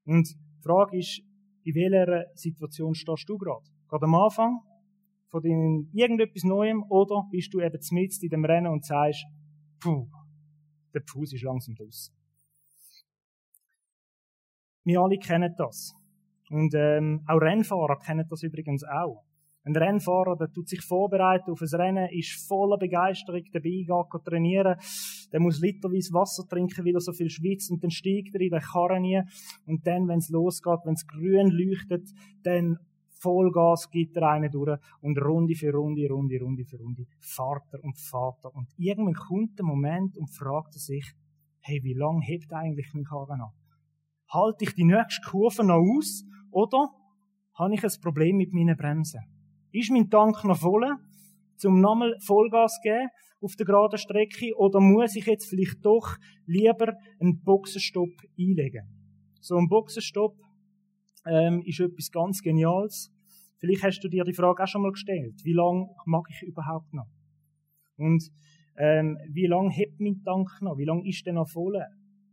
Und 0.04 0.28
die 0.28 0.62
Frage 0.62 0.98
ist, 0.98 1.22
in 1.66 1.74
welcher 1.74 2.26
Situation 2.34 2.94
stehst 2.94 3.28
du 3.28 3.36
gerade? 3.36 3.64
Gerade 3.88 4.04
am 4.04 4.14
Anfang 4.14 4.60
von 5.28 5.42
deinem 5.42 5.90
irgendetwas 5.92 6.44
Neuem 6.44 6.84
oder 6.88 7.26
bist 7.30 7.52
du 7.52 7.60
eben 7.60 7.78
mitten 7.90 8.22
in 8.24 8.30
dem 8.30 8.44
Rennen 8.44 8.72
und 8.72 8.84
sagst, 8.84 9.24
puh, 9.80 10.08
der 10.94 11.02
Fuß 11.04 11.32
ist 11.32 11.42
langsam 11.42 11.74
draussen. 11.74 12.14
Wir 14.84 15.00
alle 15.00 15.18
kennen 15.18 15.52
das. 15.58 15.92
Und 16.50 16.72
ähm, 16.74 17.24
auch 17.26 17.40
Rennfahrer 17.40 17.98
kennen 17.98 18.26
das 18.30 18.44
übrigens 18.44 18.84
auch. 18.84 19.24
Ein 19.66 19.74
Rennfahrer, 19.74 20.36
der 20.36 20.52
tut 20.52 20.68
sich 20.68 20.80
vorbereiten 20.80 21.50
auf 21.50 21.60
ein 21.60 21.80
Rennen, 21.80 22.08
ist 22.12 22.46
voller 22.46 22.78
Begeisterung 22.78 23.42
dabei, 23.52 23.84
geht 23.84 24.24
trainieren. 24.24 24.76
Der 25.32 25.40
muss 25.40 25.58
literweise 25.58 26.12
Wasser 26.14 26.46
trinken, 26.46 26.84
weil 26.84 26.94
er 26.94 27.00
so 27.00 27.12
viel 27.12 27.28
schwitzt. 27.28 27.72
Und 27.72 27.82
dann 27.82 27.90
steigt 27.90 28.32
er 28.36 28.40
in 28.42 28.50
den 28.50 28.60
Karren 28.60 29.02
nie. 29.02 29.20
Und 29.66 29.84
dann, 29.84 30.06
wenn 30.06 30.20
es 30.20 30.28
losgeht, 30.28 30.78
wenn 30.84 30.94
es 30.94 31.04
grün 31.04 31.50
leuchtet, 31.50 32.08
dann 32.44 32.78
Vollgas 33.18 33.90
gibt 33.90 34.16
er 34.16 34.30
einen 34.30 34.52
durch 34.52 34.78
und 35.00 35.18
Runde 35.18 35.56
für 35.56 35.72
Runde, 35.72 36.08
Runde, 36.08 36.38
Runde 36.40 36.64
für 36.64 36.78
Runde 36.78 37.06
fahrt 37.18 37.66
er 37.72 37.82
und 37.82 37.98
fahrt 37.98 38.44
er. 38.44 38.54
Und 38.54 38.68
irgendwann 38.76 39.14
kommt 39.14 39.58
der 39.58 39.66
Moment 39.66 40.16
und 40.16 40.28
fragt 40.28 40.76
er 40.76 40.80
sich, 40.80 41.12
hey, 41.58 41.82
wie 41.82 41.94
lange 41.94 42.24
hebt 42.24 42.52
eigentlich 42.52 42.92
mein 42.94 43.02
Karren 43.02 43.40
an? 43.40 43.50
Halte 44.28 44.64
ich 44.64 44.74
die 44.74 44.84
nächste 44.84 45.28
Kurve 45.28 45.64
noch 45.64 45.82
aus 45.82 46.24
oder 46.52 46.88
habe 47.54 47.74
ich 47.74 47.82
ein 47.82 48.00
Problem 48.00 48.36
mit 48.36 48.52
meinen 48.52 48.76
Bremsen? 48.76 49.35
Ist 49.76 49.90
mein 49.90 50.08
Tank 50.08 50.42
noch 50.44 50.56
voll, 50.56 50.96
zum 51.58 51.82
nochmal 51.82 52.16
Vollgas 52.20 52.80
geben 52.82 53.10
auf 53.42 53.56
der 53.56 53.66
geraden 53.66 53.98
Strecke, 53.98 54.56
oder 54.56 54.80
muss 54.80 55.16
ich 55.16 55.26
jetzt 55.26 55.50
vielleicht 55.50 55.84
doch 55.84 56.16
lieber 56.46 56.94
einen 57.20 57.42
Boxenstopp 57.42 58.08
einlegen? 58.38 58.88
So 59.42 59.58
ein 59.58 59.68
Boxenstopp 59.68 60.34
ähm, 61.26 61.62
ist 61.66 61.80
etwas 61.80 62.10
ganz 62.10 62.40
Geniales. 62.40 63.12
Vielleicht 63.58 63.82
hast 63.82 64.00
du 64.00 64.08
dir 64.08 64.24
die 64.24 64.32
Frage 64.32 64.62
auch 64.62 64.66
schon 64.66 64.80
mal 64.80 64.92
gestellt. 64.92 65.44
Wie 65.44 65.52
lange 65.52 65.90
mag 66.06 66.24
ich 66.30 66.48
überhaupt 66.48 66.94
noch? 66.94 67.10
Und 67.98 68.30
ähm, 68.78 69.18
wie 69.28 69.46
lange 69.46 69.68
hebt 69.74 70.00
mein 70.00 70.22
Tank 70.24 70.48
noch? 70.62 70.78
Wie 70.78 70.86
lange 70.86 71.06
ist 71.06 71.26
der 71.26 71.34
noch 71.34 71.50
voll? 71.50 71.84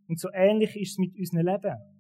Und 0.08 0.18
so 0.18 0.29
ähnlich 0.34 0.77
ist 0.77 0.91
es 0.91 0.98
mit 0.98 1.13
unserem 1.18 1.46
Leben. 1.46 1.93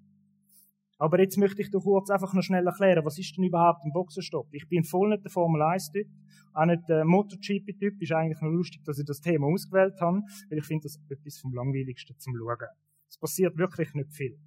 Aber 1.03 1.19
jetzt 1.19 1.37
möchte 1.37 1.61
ich 1.61 1.69
dir 1.69 1.81
kurz 1.81 2.09
einfach 2.09 2.33
noch 2.33 2.43
schnell 2.43 2.65
erklären, 2.65 3.03
was 3.03 3.19
ist 3.19 3.35
denn 3.35 3.43
überhaupt 3.43 3.83
ein 3.83 3.91
Boxenstopp? 3.91 4.47
Ich 4.53 4.69
bin 4.69 4.85
voll 4.85 5.09
nicht 5.09 5.25
der 5.25 5.31
Formel 5.31 5.61
1-Typ, 5.61 6.07
auch 6.53 6.65
nicht 6.65 6.87
der 6.87 7.03
MotoGP-Typ. 7.03 8.01
Ist 8.01 8.13
eigentlich 8.13 8.39
nur 8.39 8.53
lustig, 8.53 8.85
dass 8.85 8.99
ich 8.99 9.05
das 9.05 9.19
Thema 9.19 9.47
ausgewählt 9.47 9.99
habe, 9.99 10.21
weil 10.49 10.59
ich 10.59 10.65
finde 10.65 10.83
das 10.83 10.97
etwas 11.09 11.39
vom 11.39 11.53
langweiligsten 11.53 12.17
zum 12.17 12.37
Schauen. 12.37 12.69
Es 13.09 13.17
passiert 13.17 13.57
wirklich 13.57 13.93
nicht 13.95 14.13
viel. 14.13 14.39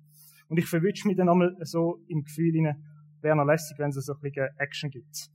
Und 0.48 0.56
ich 0.56 0.64
verwünsche 0.64 1.06
mich 1.06 1.18
dann 1.18 1.28
einmal 1.28 1.54
so 1.60 2.02
im 2.08 2.22
Gefühl 2.22 2.54
hinein, 2.54 2.82
wäre 3.20 3.36
noch 3.36 3.44
lässig, 3.44 3.78
wenn 3.78 3.90
es 3.90 3.96
so 3.96 4.14
ein 4.14 4.20
bisschen 4.22 4.48
Action 4.56 4.88
gibt. 4.90 5.28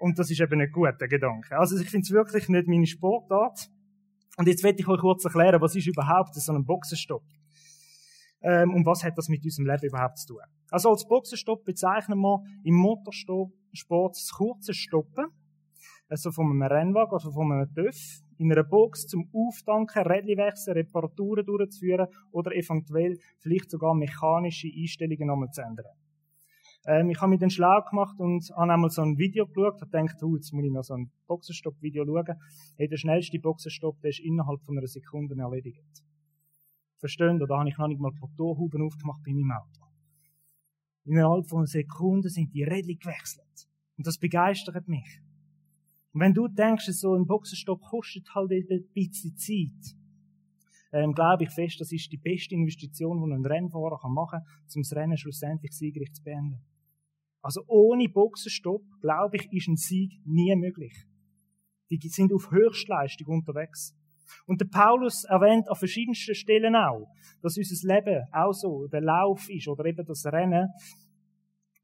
Und 0.00 0.18
das 0.18 0.30
ist 0.30 0.42
eben 0.42 0.60
ein 0.60 0.70
guter 0.70 1.08
Gedanke. 1.08 1.56
Also 1.56 1.78
ich 1.78 1.88
finde 1.88 2.04
es 2.04 2.10
wirklich 2.10 2.50
nicht 2.50 2.68
meine 2.68 2.86
Sportart. 2.86 3.70
Und 4.36 4.46
jetzt 4.46 4.62
werde 4.62 4.78
ich 4.78 4.88
euch 4.88 5.00
kurz 5.00 5.24
erklären, 5.24 5.62
was 5.62 5.74
ist 5.74 5.86
überhaupt 5.86 6.34
so 6.34 6.52
ein 6.52 6.66
Boxenstopp? 6.66 7.24
Ähm, 8.44 8.74
und 8.74 8.86
was 8.86 9.02
hat 9.02 9.16
das 9.16 9.28
mit 9.28 9.42
unserem 9.42 9.66
Leben 9.66 9.86
überhaupt 9.86 10.18
zu 10.18 10.34
tun. 10.34 10.42
Also 10.70 10.90
als 10.90 11.06
Boxenstopp 11.08 11.64
bezeichnen 11.64 12.18
wir 12.18 12.42
im 12.62 12.74
Motorsport 12.74 13.52
das 14.14 14.30
kurze 14.32 14.74
Stoppen, 14.74 15.26
also 16.08 16.30
von 16.30 16.50
einem 16.50 16.62
Rennwagen, 16.62 17.12
also 17.12 17.32
von 17.32 17.50
einem 17.50 17.72
TÜV, 17.74 18.22
in 18.36 18.52
einer 18.52 18.64
Box 18.64 19.06
zum 19.06 19.30
Auftanken, 19.32 20.02
Rädchen 20.02 20.36
wechseln, 20.36 20.76
Reparaturen 20.76 21.46
durchzuführen 21.46 22.08
oder 22.32 22.52
eventuell 22.52 23.18
vielleicht 23.38 23.70
sogar 23.70 23.94
mechanische 23.94 24.68
Einstellungen 24.68 25.28
nochmal 25.28 25.50
zu 25.50 25.62
ändern. 25.62 25.86
Ähm, 26.86 27.08
ich 27.08 27.20
habe 27.20 27.30
mich 27.30 27.40
dann 27.40 27.50
schlau 27.50 27.80
gemacht 27.88 28.18
und 28.18 28.50
habe 28.54 28.72
einmal 28.72 28.90
so 28.90 29.00
ein 29.00 29.16
Video 29.16 29.46
geschaut 29.46 29.80
und 29.80 29.90
gedacht, 29.90 30.22
oh, 30.22 30.36
jetzt 30.36 30.52
muss 30.52 30.64
ich 30.64 30.72
noch 30.72 30.82
so 30.82 30.94
ein 30.94 31.10
Boxenstopp-Video 31.28 32.04
schauen. 32.04 32.36
Hey, 32.76 32.88
der 32.88 32.98
schnellste 32.98 33.38
Boxenstopp, 33.38 34.00
der 34.02 34.10
ist 34.10 34.20
innerhalb 34.20 34.60
von 34.64 34.76
einer 34.76 34.86
Sekunde 34.86 35.34
erledigt. 35.38 36.02
Verstehen? 37.04 37.38
Da 37.38 37.58
habe 37.58 37.68
ich 37.68 37.76
noch 37.76 37.86
nicht 37.86 38.00
mal 38.00 38.10
die 38.12 38.18
Motorhuben 38.18 38.80
aufgemacht 38.80 39.22
bei 39.22 39.32
meinem 39.34 39.50
Auto. 39.50 39.84
Innerhalb 41.04 41.46
von 41.46 41.58
einer 41.58 41.66
Sekunde 41.66 42.30
sind 42.30 42.54
die 42.54 42.62
Rädchen 42.62 42.98
gewechselt. 42.98 43.68
Und 43.98 44.06
das 44.06 44.16
begeistert 44.16 44.88
mich. 44.88 45.20
Und 46.14 46.22
wenn 46.22 46.32
du 46.32 46.48
denkst, 46.48 46.86
so 46.86 47.14
ein 47.14 47.26
Boxenstopp 47.26 47.82
kostet 47.82 48.34
halt 48.34 48.50
ein 48.52 48.88
bisschen 48.94 49.36
Zeit, 49.36 49.96
ähm, 50.92 51.12
glaube 51.12 51.44
ich 51.44 51.50
fest, 51.50 51.78
das 51.78 51.92
ist 51.92 52.10
die 52.10 52.16
beste 52.16 52.54
Investition, 52.54 53.22
die 53.22 53.34
ein 53.34 53.44
Rennfahrer 53.44 54.08
machen 54.08 54.40
kann, 54.40 54.74
um 54.74 54.80
das 54.80 54.92
Rennen 54.94 55.18
schlussendlich 55.18 55.72
siegreich 55.72 56.10
zu 56.14 56.22
beenden. 56.22 56.64
Also 57.42 57.64
ohne 57.66 58.08
Boxenstopp, 58.08 58.82
glaube 59.02 59.36
ich, 59.36 59.52
ist 59.52 59.68
ein 59.68 59.76
Sieg 59.76 60.22
nie 60.24 60.56
möglich. 60.56 60.94
Die 61.90 62.08
sind 62.08 62.32
auf 62.32 62.50
Höchstleistung 62.50 63.26
unterwegs. 63.26 63.94
Und 64.46 64.60
der 64.60 64.66
Paulus 64.66 65.24
erwähnt 65.24 65.68
an 65.68 65.76
verschiedensten 65.76 66.34
Stellen 66.34 66.76
auch, 66.76 67.06
dass 67.42 67.56
unser 67.56 67.94
Leben 67.94 68.22
auch 68.32 68.52
so 68.52 68.86
der 68.88 69.00
Lauf 69.00 69.48
ist 69.48 69.68
oder 69.68 69.84
eben 69.84 70.04
das 70.04 70.24
Rennen. 70.26 70.68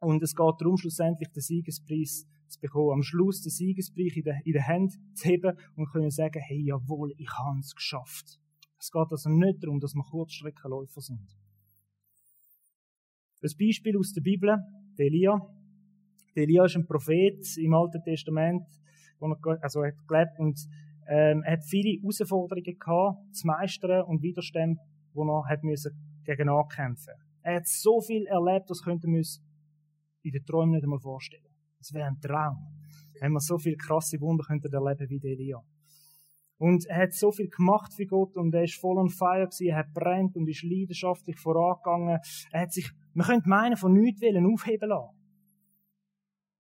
Und 0.01 0.23
es 0.23 0.35
geht 0.35 0.55
darum, 0.59 0.77
schlussendlich 0.77 1.29
den 1.31 1.43
Siegespreis 1.43 2.27
zu 2.49 2.61
bekommen. 2.61 2.93
Am 2.93 3.03
Schluss 3.03 3.43
den 3.43 3.51
Siegespreis 3.51 4.17
in 4.17 4.23
der, 4.23 4.41
in 4.45 4.53
der 4.53 4.67
Hand 4.67 4.93
zu 5.15 5.29
heben 5.29 5.57
und 5.77 5.91
können 5.91 6.11
sagen, 6.11 6.41
hey, 6.41 6.63
jawohl, 6.65 7.13
ich 7.19 7.31
habe 7.31 7.59
es 7.61 7.75
geschafft. 7.75 8.41
Es 8.79 8.91
geht 8.91 9.11
also 9.11 9.29
nicht 9.29 9.63
darum, 9.63 9.79
dass 9.79 9.95
wir 9.95 10.03
Kurzstreckenläufer 10.03 11.01
sind. 11.03 11.37
Ein 13.43 13.51
Beispiel 13.59 13.97
aus 13.99 14.13
der 14.13 14.23
Bibel, 14.23 14.57
der 14.99 15.07
Elia. 15.07 15.39
Der 16.35 16.45
Elia 16.45 16.65
ist 16.65 16.77
ein 16.77 16.87
Prophet 16.87 17.45
im 17.59 17.75
Alten 17.75 18.03
Testament, 18.03 18.63
also 19.61 19.85
hat 19.85 19.95
gelebt 20.09 20.39
und 20.39 20.59
ähm, 21.11 21.43
er 21.45 21.55
hat 21.55 21.65
viele 21.65 21.99
Herausforderungen 21.99 22.79
gehabt, 22.79 23.35
zu 23.35 23.47
meistern 23.47 24.05
und 24.05 24.23
Widerstände, 24.23 24.81
wo 25.13 25.25
er 25.25 25.49
hat 25.49 25.65
müssen 25.65 25.91
gegen 26.25 26.49
ankämpfen. 26.49 27.15
Er 27.43 27.57
hat 27.57 27.67
so 27.67 28.01
viel 28.01 28.27
erlebt, 28.27 28.71
das 28.71 28.83
könnte 28.83 29.09
man 29.09 29.19
uns 29.19 29.43
in 30.23 30.31
den 30.31 30.45
Träumen 30.45 30.71
nicht 30.71 30.85
einmal 30.85 31.01
vorstellen. 31.01 31.51
Das 31.79 31.93
wäre 31.93 32.07
ein 32.07 32.21
Traum, 32.21 32.59
wenn 33.21 33.33
man 33.33 33.41
so 33.41 33.59
viele 33.59 33.77
krasse 33.77 34.21
Wunder 34.21 34.45
könnte 34.47 34.69
erleben 34.73 35.09
wie 35.09 35.33
Elia. 35.33 35.61
Und 36.59 36.87
er 36.87 37.03
hat 37.03 37.15
so 37.15 37.33
viel 37.33 37.49
gemacht 37.49 37.93
für 37.93 38.07
Gott 38.07 38.37
und 38.37 38.55
er 38.55 38.65
ist 38.65 38.79
voll 38.79 38.99
on 38.99 39.09
fire 39.09 39.47
gewesen, 39.47 39.69
er 39.69 39.79
hat 39.79 39.93
brennt 39.93 40.37
und 40.37 40.47
ist 40.47 40.63
leidenschaftlich 40.63 41.39
vorangegangen. 41.41 42.21
Er 42.53 42.61
hat 42.61 42.73
sich, 42.73 42.89
man 43.15 43.27
könnte 43.27 43.49
meinen, 43.49 43.77
von 43.77 43.95
nichts 43.95 44.21
willen 44.21 44.47
aufheben 44.47 44.91
lassen. 44.91 45.17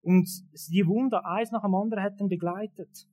Und 0.00 0.28
die 0.71 0.87
Wunder, 0.87 1.25
eins 1.25 1.52
nach 1.52 1.62
dem 1.62 1.75
anderen, 1.75 2.02
hat 2.02 2.19
ihn 2.19 2.28
begleitet. 2.28 3.07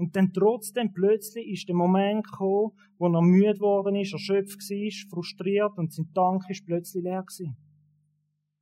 Und 0.00 0.16
dann 0.16 0.32
trotzdem 0.32 0.94
plötzlich 0.94 1.46
ist 1.46 1.68
der 1.68 1.76
Moment 1.76 2.24
gekommen, 2.24 2.72
wo 2.96 3.08
er 3.08 3.20
müde 3.20 3.52
geworden 3.52 3.96
ist, 3.96 4.14
erschöpft 4.14 4.58
war, 4.58 5.10
frustriert 5.10 5.76
und 5.76 5.92
sein 5.92 6.10
Tank 6.14 6.48
ist 6.48 6.64
plötzlich 6.64 7.04
leer 7.04 7.22
gewesen. 7.22 7.54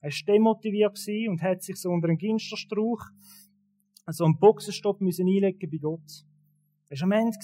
Er 0.00 0.10
war 0.10 0.34
demotiviert 0.34 0.98
und 1.28 1.40
hat 1.40 1.62
sich 1.62 1.76
so 1.76 1.90
unter 1.90 2.08
einen 2.08 2.18
Ginsterstrauch 2.18 3.04
so 4.10 4.24
einen 4.24 4.36
Boxenstopp 4.36 5.00
müssen 5.00 5.28
einlegen 5.28 5.70
bei 5.70 5.76
Gott. 5.76 6.26
Er 6.88 6.98
war 6.98 7.04
am 7.04 7.12
Ende. 7.12 7.38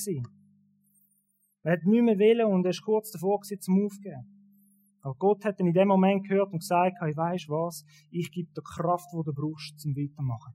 Er 1.62 1.72
hat 1.74 1.84
nicht 1.84 2.02
mehr 2.02 2.18
wollen 2.18 2.52
und 2.52 2.64
er 2.64 2.70
ist 2.70 2.82
kurz 2.82 3.12
davor 3.12 3.38
gewesen, 3.38 3.60
zum 3.60 3.86
Aufgeben. 3.86 4.26
Aber 5.02 5.14
Gott 5.14 5.44
hat 5.44 5.60
ihn 5.60 5.68
in 5.68 5.72
dem 5.72 5.86
Moment 5.86 6.26
gehört 6.26 6.52
und 6.52 6.58
gesagt, 6.58 6.96
ich 7.08 7.16
weiss 7.16 7.48
was, 7.48 7.84
ich 8.10 8.32
gebe 8.32 8.50
dir 8.52 8.62
Kraft, 8.62 9.08
die 9.12 9.22
du 9.24 9.32
brauchst, 9.32 9.78
zum 9.78 9.94
Weitermachen. 9.94 10.54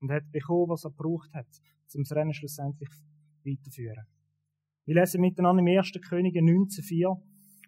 Und 0.00 0.10
er 0.10 0.16
hat 0.16 0.32
bekommen, 0.32 0.70
was 0.70 0.84
er 0.84 0.90
gebraucht 0.90 1.32
hat, 1.32 1.46
um 1.96 2.02
das 2.02 2.12
Rennen 2.12 2.32
schlussendlich 2.32 2.90
weiterzuführen. 3.44 4.06
Wir 4.86 4.94
lesen 4.94 5.20
miteinander 5.20 5.62
im 5.62 5.78
1. 5.78 5.92
Könige 6.08 6.40
19,4, 6.40 7.20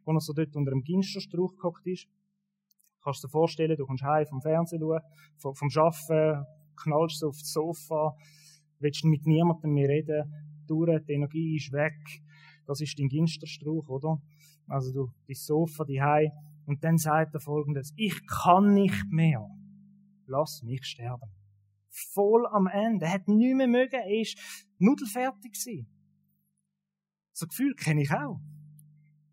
wo 0.05 0.13
er 0.13 0.21
so 0.21 0.33
dort 0.33 0.57
unter 0.57 0.73
einem 0.73 0.83
Ginsterstrauch 0.83 1.57
gehockt 1.57 1.87
ist. 1.87 2.07
Du 2.07 3.05
kannst 3.05 3.25
dir 3.25 3.29
vorstellen, 3.29 3.77
du 3.77 3.87
kommst 3.87 4.05
heim 4.05 4.27
vom 4.27 4.41
Fernsehen 4.41 4.81
schauen, 4.81 5.01
vom, 5.39 5.55
vom 5.55 5.69
Arbeiten, 5.77 6.47
knallst 6.77 7.19
so 7.19 7.29
auf 7.29 7.39
das 7.39 7.53
Sofa, 7.53 8.17
willst 8.79 9.05
mit 9.05 9.27
niemandem 9.27 9.73
mehr 9.73 9.89
reden, 9.89 10.33
durch, 10.67 11.05
die 11.05 11.13
Energie 11.13 11.57
ist 11.57 11.73
weg. 11.73 11.95
Das 12.67 12.81
ist 12.81 12.99
dein 12.99 13.09
Ginsterstrauch, 13.09 13.89
oder? 13.89 14.21
Also 14.69 14.93
du, 14.93 15.13
dein 15.27 15.35
Sofa, 15.35 15.85
die 15.85 16.01
Hei. 16.01 16.31
Und 16.67 16.85
dann 16.85 16.97
sagt 16.97 17.35
er 17.35 17.41
folgendes, 17.41 17.93
ich 17.97 18.15
kann 18.27 18.73
nicht 18.75 19.05
mehr. 19.11 19.49
Lass 20.27 20.63
mich 20.63 20.85
sterben. 20.85 21.29
Voll 21.93 22.47
am 22.47 22.67
Ende. 22.67 23.05
Er 23.05 23.13
hat 23.13 23.29
nichts 23.29 23.57
mehr 23.57 23.69
mögen. 23.69 24.01
Er 24.01 24.21
ist 24.21 24.39
nudelfertig 24.79 25.53
gewesen. 25.53 25.87
So 27.33 27.47
ein 27.47 27.49
Gefühl 27.51 27.75
kenne 27.75 28.03
ich 28.03 28.11
auch. 28.11 28.41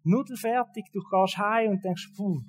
Nudelfertig, 0.03 0.85
du 0.91 1.01
gehst 1.01 1.37
heim 1.37 1.71
und 1.71 1.83
denkst, 1.83 2.11
puh. 2.15 2.41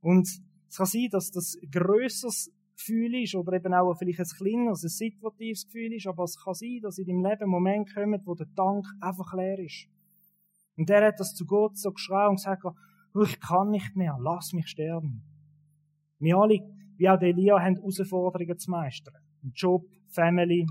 Und 0.00 0.28
es 0.68 0.76
kann 0.76 0.86
sein, 0.86 1.08
dass 1.10 1.30
das 1.30 1.56
grösseres 1.70 2.50
Gefühl 2.76 3.22
ist 3.22 3.34
oder 3.34 3.54
eben 3.54 3.74
auch 3.74 3.94
vielleicht 3.94 4.20
ein 4.20 4.26
kleineres, 4.26 4.84
ein 4.84 4.88
situatives 4.88 5.66
Gefühl 5.66 5.92
ist, 5.94 6.06
aber 6.06 6.24
es 6.24 6.36
kann 6.42 6.54
sein, 6.54 6.80
dass 6.82 6.98
in 6.98 7.06
deinem 7.06 7.24
Leben 7.24 7.44
ein 7.44 7.48
Moment 7.48 7.94
kommt, 7.94 8.26
wo 8.26 8.34
der 8.34 8.52
Tank 8.54 8.84
einfach 9.00 9.32
leer 9.34 9.58
ist. 9.58 9.88
Und 10.76 10.90
er 10.90 11.06
hat 11.06 11.18
das 11.18 11.34
zu 11.34 11.46
Gott 11.46 11.78
so 11.78 11.90
geschrien 11.92 12.28
und 12.28 12.36
gesagt, 12.36 12.62
ich 13.24 13.40
kann 13.40 13.70
nicht 13.70 13.96
mehr, 13.96 14.18
lass 14.20 14.52
mich 14.52 14.68
sterben. 14.68 15.22
Wir 16.18 16.36
alle, 16.36 16.60
wie 16.96 17.08
auch 17.08 17.20
Elia, 17.20 17.60
haben 17.60 17.76
Herausforderungen 17.76 18.58
zu 18.58 18.70
meistern. 18.70 19.14
Job, 19.54 19.84
Family, 20.08 20.66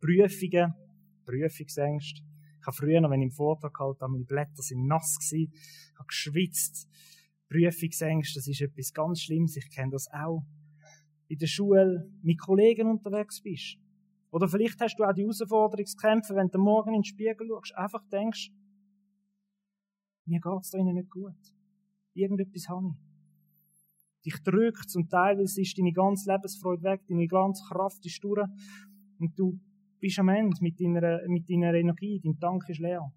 Prüfungen, 0.00 0.74
Prüfungsängste. 1.24 2.22
Ich 2.60 2.66
habe 2.66 2.76
früher 2.76 3.00
noch, 3.00 3.10
wenn 3.10 3.20
ich 3.20 3.28
im 3.28 3.32
Vortrag 3.32 3.74
gehalten 3.74 4.00
habe, 4.00 4.12
meine 4.12 4.24
Blätter 4.24 4.62
sind 4.62 4.86
nass 4.86 5.18
gewesen, 5.18 5.52
habe 5.98 6.06
geschwitzt. 6.06 6.88
Prüfungsängste, 7.48 8.38
das 8.38 8.48
ist 8.48 8.60
etwas 8.60 8.92
ganz 8.92 9.20
Schlimmes, 9.20 9.56
ich 9.56 9.70
kenne 9.70 9.92
das 9.92 10.08
auch 10.12 10.44
in 11.28 11.38
der 11.38 11.46
Schule 11.46 12.10
mit 12.22 12.40
Kollegen 12.40 12.88
unterwegs 12.88 13.42
bist. 13.42 13.78
Oder 14.30 14.48
vielleicht 14.48 14.80
hast 14.80 14.96
du 14.96 15.04
auch 15.04 15.12
die 15.12 15.22
Herausforderung 15.22 15.86
zu 15.86 15.96
kämpfen, 15.96 16.36
wenn 16.36 16.48
du 16.48 16.58
morgen 16.58 16.90
in 16.90 17.00
den 17.00 17.04
Spiegel 17.04 17.46
schaust, 17.46 17.74
einfach 17.76 18.02
denkst, 18.10 18.50
mir 20.26 20.40
geht's 20.40 20.70
da 20.70 20.78
ihnen 20.78 20.94
nicht 20.94 21.10
gut. 21.10 21.36
Irgendetwas 22.14 22.68
habe 22.68 22.88
ich. 22.88 23.13
Dich 24.24 24.42
drückt 24.42 24.88
zum 24.88 25.08
Teil, 25.08 25.36
weil 25.36 25.44
es 25.44 25.58
ist 25.58 25.78
deine 25.78 25.92
ganze 25.92 26.30
Lebensfreude 26.32 26.82
weg, 26.82 27.02
deine 27.08 27.26
ganze 27.26 27.62
Kraft 27.68 28.04
ist 28.06 28.22
durch 28.24 28.48
und 29.18 29.38
du 29.38 29.60
bist 30.00 30.18
am 30.18 30.28
Ende 30.28 30.56
mit 30.60 30.80
deiner, 30.80 31.20
mit 31.28 31.48
deiner 31.48 31.74
Energie, 31.74 32.20
dein 32.22 32.38
Tank 32.38 32.68
ist 32.68 32.80
leer. 32.80 33.12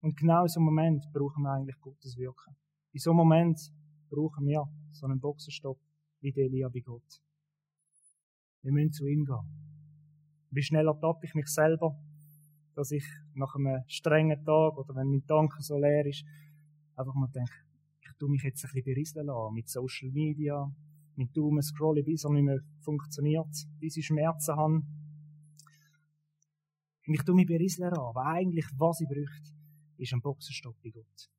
Und 0.00 0.16
genau 0.16 0.42
in 0.42 0.48
so 0.48 0.60
einem 0.60 0.66
Moment 0.66 1.02
brauchen 1.12 1.42
wir 1.42 1.52
eigentlich 1.52 1.80
Gottes 1.80 2.16
Wirken. 2.16 2.56
In 2.92 3.00
so 3.00 3.10
einem 3.10 3.18
Moment 3.18 3.58
brauchen 4.10 4.46
wir 4.46 4.64
so 4.92 5.06
einen 5.06 5.20
Boxenstopp 5.20 5.78
wie 6.20 6.32
der 6.32 6.44
Elia 6.44 6.68
bei 6.68 6.80
Gott. 6.80 7.22
Wir 8.62 8.72
müssen 8.72 8.92
zu 8.92 9.06
ihm 9.06 9.24
gehen. 9.24 9.64
Wie 10.50 10.62
schnell 10.62 10.86
ertappe 10.86 11.26
ich 11.26 11.34
mich 11.34 11.48
selber, 11.48 11.98
dass 12.74 12.90
ich 12.90 13.04
nach 13.34 13.54
einem 13.54 13.82
strengen 13.88 14.44
Tag 14.44 14.76
oder 14.76 14.94
wenn 14.94 15.08
mein 15.08 15.26
Tank 15.26 15.54
so 15.60 15.78
leer 15.78 16.06
ist, 16.06 16.24
einfach 16.96 17.14
mal 17.14 17.28
denke, 17.28 17.63
tue 18.24 18.30
mich 18.30 18.42
jetzt 18.42 18.64
ein 18.64 18.70
bisschen 18.72 18.84
berieseln 18.84 19.26
lassen 19.26 19.54
mit 19.54 19.68
Social 19.68 20.10
Media, 20.10 20.72
mit 21.16 21.36
Daumen 21.36 21.62
scrollen, 21.62 22.04
bis 22.04 22.24
er 22.24 22.30
nicht 22.30 22.44
mehr 22.44 22.60
funktioniert, 22.80 23.54
bis 23.78 23.96
ich 23.98 24.06
Schmerzen 24.06 24.56
habe. 24.56 24.82
Und 27.06 27.14
ich 27.14 27.22
tue 27.22 27.34
mich 27.34 27.46
berieseln 27.46 27.90
lassen, 27.90 28.00
aber 28.00 28.24
eigentlich, 28.26 28.66
was 28.78 29.00
ich 29.02 29.08
bräuchte, 29.08 29.50
ist 29.98 30.12
ein 30.14 30.22
Boxenstopp 30.22 30.76
bei 30.82 30.90
Gott. 30.90 31.30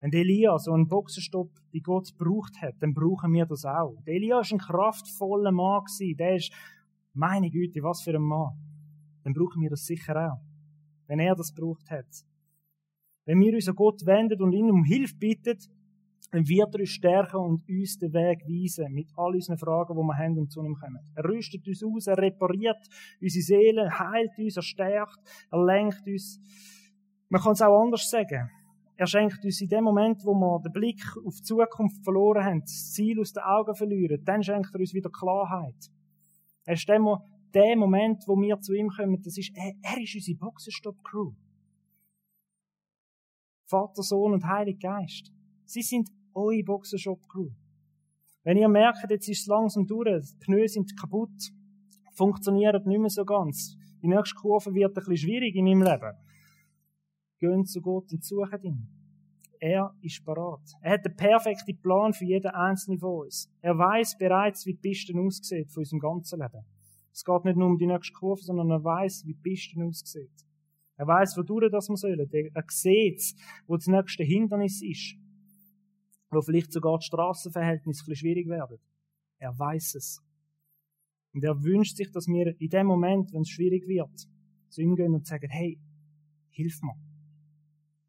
Wenn 0.00 0.12
Elia 0.12 0.58
so 0.58 0.72
einen 0.72 0.88
Boxenstopp 0.88 1.50
bei 1.72 1.78
Gott 1.78 2.12
gebraucht 2.18 2.60
hat, 2.60 2.74
dann 2.80 2.92
brauchen 2.92 3.32
wir 3.32 3.46
das 3.46 3.64
auch. 3.64 4.02
Der 4.06 4.14
Elia 4.14 4.36
war 4.36 4.44
ein 4.50 4.58
kraftvoller 4.58 5.52
Mann. 5.52 5.84
Der 6.18 6.36
ist, 6.36 6.52
meine 7.14 7.48
Güte, 7.48 7.80
was 7.82 8.02
für 8.02 8.14
ein 8.14 8.22
Mann. 8.22 8.58
Dann 9.22 9.32
brauchen 9.32 9.62
wir 9.62 9.70
das 9.70 9.86
sicher 9.86 10.32
auch. 10.32 10.40
Wenn 11.06 11.20
er 11.20 11.36
das 11.36 11.54
gebraucht 11.54 11.88
hat. 11.90 12.26
Wenn 13.26 13.40
wir 13.40 13.54
uns 13.54 13.68
an 13.68 13.74
Gott 13.74 14.04
wenden 14.04 14.42
und 14.42 14.52
ihn 14.52 14.70
um 14.70 14.84
Hilfe 14.84 15.16
bitten, 15.16 15.58
dann 16.30 16.48
wird 16.48 16.74
er 16.74 16.80
uns 16.80 16.90
stärken 16.90 17.36
und 17.36 17.68
uns 17.68 17.98
den 17.98 18.12
Weg 18.12 18.42
weisen 18.46 18.92
mit 18.92 19.08
all 19.16 19.34
unseren 19.34 19.56
Fragen, 19.56 19.94
die 19.94 20.02
wir 20.02 20.18
haben 20.18 20.38
und 20.38 20.50
zu 20.50 20.62
ihm 20.62 20.74
kommen. 20.74 20.98
Er 21.14 21.24
rüstet 21.24 21.66
uns 21.66 21.82
aus, 21.84 22.06
er 22.08 22.18
repariert 22.18 22.88
unsere 23.20 23.42
Seele, 23.42 23.98
heilt 23.98 24.36
uns, 24.36 24.56
er 24.56 24.62
stärkt, 24.62 25.18
er 25.50 25.64
lenkt 25.64 26.06
uns. 26.06 26.40
Man 27.28 27.40
kann 27.40 27.52
es 27.52 27.62
auch 27.62 27.80
anders 27.80 28.10
sagen. 28.10 28.50
Er 28.96 29.06
schenkt 29.06 29.44
uns 29.44 29.60
in 29.60 29.68
dem 29.68 29.84
Moment, 29.84 30.24
wo 30.24 30.34
wir 30.34 30.60
den 30.60 30.72
Blick 30.72 31.02
auf 31.24 31.36
die 31.36 31.42
Zukunft 31.42 32.02
verloren 32.04 32.44
haben, 32.44 32.60
das 32.60 32.92
Ziel 32.92 33.20
aus 33.20 33.32
den 33.32 33.42
Augen 33.42 33.74
verlieren, 33.74 34.24
dann 34.24 34.42
schenkt 34.42 34.70
er 34.72 34.80
uns 34.80 34.94
wieder 34.94 35.10
Klarheit. 35.10 35.90
Er 36.64 36.74
ist 36.74 36.88
der 36.88 37.76
Moment, 37.76 38.24
wo 38.26 38.36
wir 38.40 38.60
zu 38.60 38.72
ihm 38.72 38.88
kommen, 38.88 39.20
das 39.22 39.36
ist, 39.36 39.52
er, 39.54 39.72
er 39.82 40.02
ist 40.02 40.14
unsere 40.14 40.38
Boxenstopp-Crew. 40.38 41.32
Vater, 43.66 44.02
Sohn 44.02 44.32
und 44.32 44.46
Heiliger 44.46 44.98
Geist. 44.98 45.32
Sie 45.64 45.82
sind 45.82 46.10
eure 46.34 46.62
Boxenstopp-Crew. 46.62 47.50
Wenn 48.42 48.58
ihr 48.58 48.68
merkt, 48.68 49.10
jetzt 49.10 49.28
ist 49.28 49.42
es 49.42 49.46
langsam 49.46 49.86
durch, 49.86 50.24
die 50.32 50.36
Pneu 50.44 50.66
sind 50.68 50.98
kaputt, 50.98 51.52
funktionieren 52.12 52.82
nicht 52.84 53.00
mehr 53.00 53.10
so 53.10 53.24
ganz, 53.24 53.76
die 54.02 54.08
nächste 54.08 54.36
Kurve 54.36 54.74
wird 54.74 54.90
ein 54.90 54.94
bisschen 54.94 55.16
schwierig 55.16 55.54
in 55.56 55.64
meinem 55.64 55.82
Leben, 55.82 56.12
Gehen 57.40 57.64
zu 57.64 57.80
Gott 57.80 58.12
und 58.12 58.22
suchen 58.22 58.62
ihn. 58.62 58.88
Er 59.58 59.94
ist 60.02 60.22
parat. 60.24 60.60
Er 60.82 60.92
hat 60.92 61.06
den 61.06 61.16
perfekten 61.16 61.80
Plan 61.80 62.12
für 62.12 62.26
jeden 62.26 62.50
einzelnen 62.50 62.98
von 62.98 63.24
uns. 63.24 63.50
Er 63.62 63.78
weiß 63.78 64.18
bereits, 64.18 64.66
wie 64.66 64.74
die 64.74 64.78
Piste 64.78 65.18
aussieht 65.18 65.70
von 65.72 65.80
unserem 65.80 66.00
ganzen 66.00 66.40
Leben. 66.40 66.66
Es 67.12 67.24
geht 67.24 67.44
nicht 67.44 67.56
nur 67.56 67.68
um 67.68 67.78
die 67.78 67.86
nächste 67.86 68.12
Kurve, 68.12 68.42
sondern 68.42 68.70
er 68.70 68.84
weiß, 68.84 69.24
wie 69.24 69.32
die 69.32 69.40
Piste 69.40 69.82
aussieht. 69.82 70.44
Er 70.96 71.06
weiß, 71.06 71.36
wodurch 71.36 71.70
das 71.70 71.88
wir 71.88 71.96
sollen. 71.96 72.28
Er 72.54 72.64
sieht, 72.68 73.34
wo 73.66 73.76
das 73.76 73.86
nächste 73.86 74.22
Hindernis 74.22 74.80
ist. 74.82 75.16
Wo 76.30 76.40
vielleicht 76.40 76.72
sogar 76.72 76.98
die 76.98 77.06
Strassenverhältnisse 77.06 78.04
ein 78.04 78.10
bisschen 78.10 78.16
schwierig 78.16 78.48
werden. 78.48 78.78
Er 79.38 79.58
weiß 79.58 79.96
es. 79.96 80.22
Und 81.32 81.42
er 81.42 81.60
wünscht 81.62 81.96
sich, 81.96 82.10
dass 82.12 82.28
wir 82.28 82.54
in 82.60 82.68
dem 82.68 82.86
Moment, 82.86 83.32
wenn 83.32 83.42
es 83.42 83.48
schwierig 83.48 83.88
wird, 83.88 84.28
zu 84.68 84.82
ihm 84.82 84.94
gehen 84.94 85.14
und 85.14 85.26
sagen, 85.26 85.48
hey, 85.50 85.80
hilf 86.50 86.80
mir. 86.82 86.94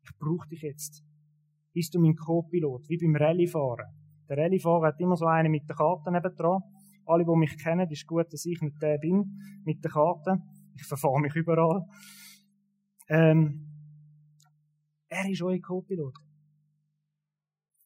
Ich 0.04 0.16
brauche 0.18 0.48
dich 0.48 0.62
jetzt. 0.62 1.04
Bist 1.74 1.94
du 1.96 2.00
mein 2.00 2.16
Co-Pilot, 2.16 2.88
wie 2.88 2.98
beim 2.98 3.16
Rallye-Fahren. 3.16 3.88
Der 4.30 4.38
Rallye-Fahrer 4.38 4.88
hat 4.88 5.00
immer 5.00 5.16
so 5.16 5.26
einen 5.26 5.52
mit 5.52 5.68
der 5.68 5.76
Karte 5.76 6.12
nebendran. 6.12 6.62
Alle, 7.06 7.26
die 7.26 7.36
mich 7.36 7.58
kennen, 7.58 7.90
ist 7.90 8.08
gut, 8.08 8.32
dass 8.32 8.46
ich 8.46 8.62
nicht 8.62 8.82
der 8.82 8.98
bin, 9.00 9.40
mit 9.66 9.84
der 9.84 9.92
Karte. 9.92 10.38
Ich 10.76 10.84
verfahre 10.84 11.20
mich 11.20 11.36
überall. 11.36 11.86
Ähm, 13.08 13.68
er 15.08 15.30
ist 15.30 15.42
euer 15.42 15.60
Co-Pilot. 15.60 16.16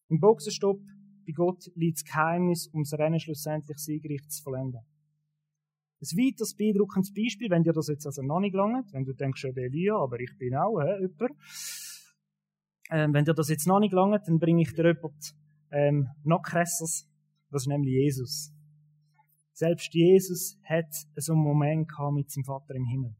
Im 0.10 0.20
Boxenstopp 0.20 0.80
bei 1.26 1.34
Gott 1.34 1.70
liegt 1.76 2.00
das 2.00 2.06
Geheimnis, 2.06 2.68
um 2.68 2.84
das 2.84 2.98
Rennen 2.98 3.20
schlussendlich 3.20 3.78
siegreich 3.78 4.28
zu 4.30 4.42
vollenden. 4.42 4.82
Ein 6.02 6.18
weiteres 6.18 6.56
beeindruckendes 6.56 7.14
Beispiel, 7.14 7.50
wenn 7.50 7.64
dir 7.64 7.74
das 7.74 7.90
jetzt 7.90 8.06
also 8.06 8.22
noch 8.22 8.40
nicht 8.40 8.56
langt, 8.56 8.92
wenn 8.94 9.04
du 9.04 9.14
denkst, 9.14 9.44
ja, 9.44 9.52
Elia, 9.54 9.96
aber 9.96 10.20
ich 10.20 10.36
bin 10.38 10.56
auch 10.56 10.80
äh, 10.80 11.02
jemand. 11.02 11.38
Ähm, 12.90 13.14
wenn 13.14 13.26
dir 13.26 13.34
das 13.34 13.50
jetzt 13.50 13.68
noch 13.68 13.80
nicht 13.80 13.94
langt, 13.94 14.28
dann 14.28 14.40
bringe 14.40 14.62
ich 14.62 14.74
dir 14.74 14.88
jemand 14.88 15.36
ähm, 15.72 16.08
noch 16.24 16.42
krasses. 16.42 17.08
Das 17.52 17.64
ist 17.64 17.68
nämlich 17.68 17.92
Jesus. 17.92 18.52
Selbst 19.54 19.94
Jesus 19.94 20.58
hat 20.64 20.88
so 21.18 21.34
einen 21.34 21.42
Moment 21.42 21.90
gehabt 21.90 22.14
mit 22.14 22.32
seinem 22.32 22.46
Vater 22.46 22.76
im 22.76 22.86
Himmel. 22.86 23.16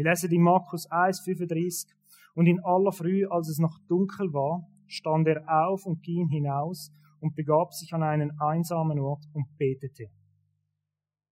Wir 0.00 0.08
lesen 0.08 0.32
in 0.32 0.40
Markus 0.40 0.86
1, 0.86 1.20
35. 1.20 1.94
Und 2.34 2.46
in 2.46 2.58
aller 2.60 2.90
Früh, 2.90 3.26
als 3.26 3.50
es 3.50 3.58
noch 3.58 3.78
dunkel 3.86 4.32
war, 4.32 4.66
stand 4.86 5.28
er 5.28 5.44
auf 5.46 5.84
und 5.84 6.02
ging 6.02 6.26
hinaus 6.26 6.90
und 7.20 7.34
begab 7.34 7.74
sich 7.74 7.92
an 7.92 8.02
einen 8.02 8.30
einsamen 8.40 8.98
Ort 8.98 9.26
und 9.34 9.58
betete. 9.58 10.10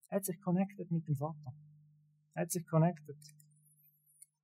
Er 0.08 0.16
hat 0.16 0.26
sich 0.26 0.38
connected 0.42 0.90
mit 0.90 1.08
dem 1.08 1.16
Vater. 1.16 1.54
Er 2.34 2.42
hat 2.42 2.50
sich 2.50 2.66
connected. 2.66 3.16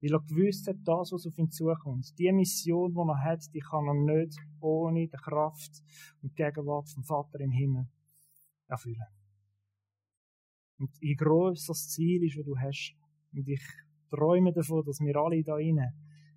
Weil 0.00 0.14
er 0.14 0.20
gewusst 0.20 0.68
hat, 0.68 0.76
das, 0.84 1.12
was 1.12 1.26
auf 1.26 1.36
ihn 1.36 1.50
zukommt, 1.50 2.18
die 2.18 2.32
Mission, 2.32 2.94
die 2.94 2.98
er 2.98 3.24
hat, 3.24 3.44
die 3.52 3.60
kann 3.60 3.86
er 3.88 3.92
nicht 3.92 4.40
ohne 4.58 5.06
die 5.06 5.18
Kraft 5.18 5.82
und 6.22 6.30
die 6.30 6.42
Gegenwart 6.42 6.88
vom 6.88 7.04
Vater 7.04 7.40
im 7.40 7.50
Himmel 7.50 7.88
erfüllen. 8.68 9.04
Und 10.78 10.96
je 11.02 11.14
grösser 11.14 11.74
das 11.74 11.90
Ziel 11.90 12.24
ist, 12.24 12.38
das 12.38 12.44
du 12.46 12.56
hast, 12.56 12.96
und 13.34 13.48
ich 13.48 13.83
träume 14.14 14.52
davon, 14.52 14.84
dass 14.84 15.00
wir 15.00 15.16
alle 15.16 15.42
da 15.42 15.58
innen 15.58 15.92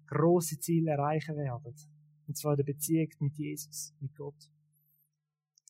grosse 0.08 0.60
Ziele 0.60 0.92
erreichen 0.92 1.36
werden. 1.36 1.76
Und 2.28 2.38
zwar 2.38 2.54
in 2.54 2.58
der 2.58 2.74
Beziehung 2.74 3.10
mit 3.20 3.38
Jesus, 3.38 3.94
mit 4.00 4.16
Gott. 4.16 4.50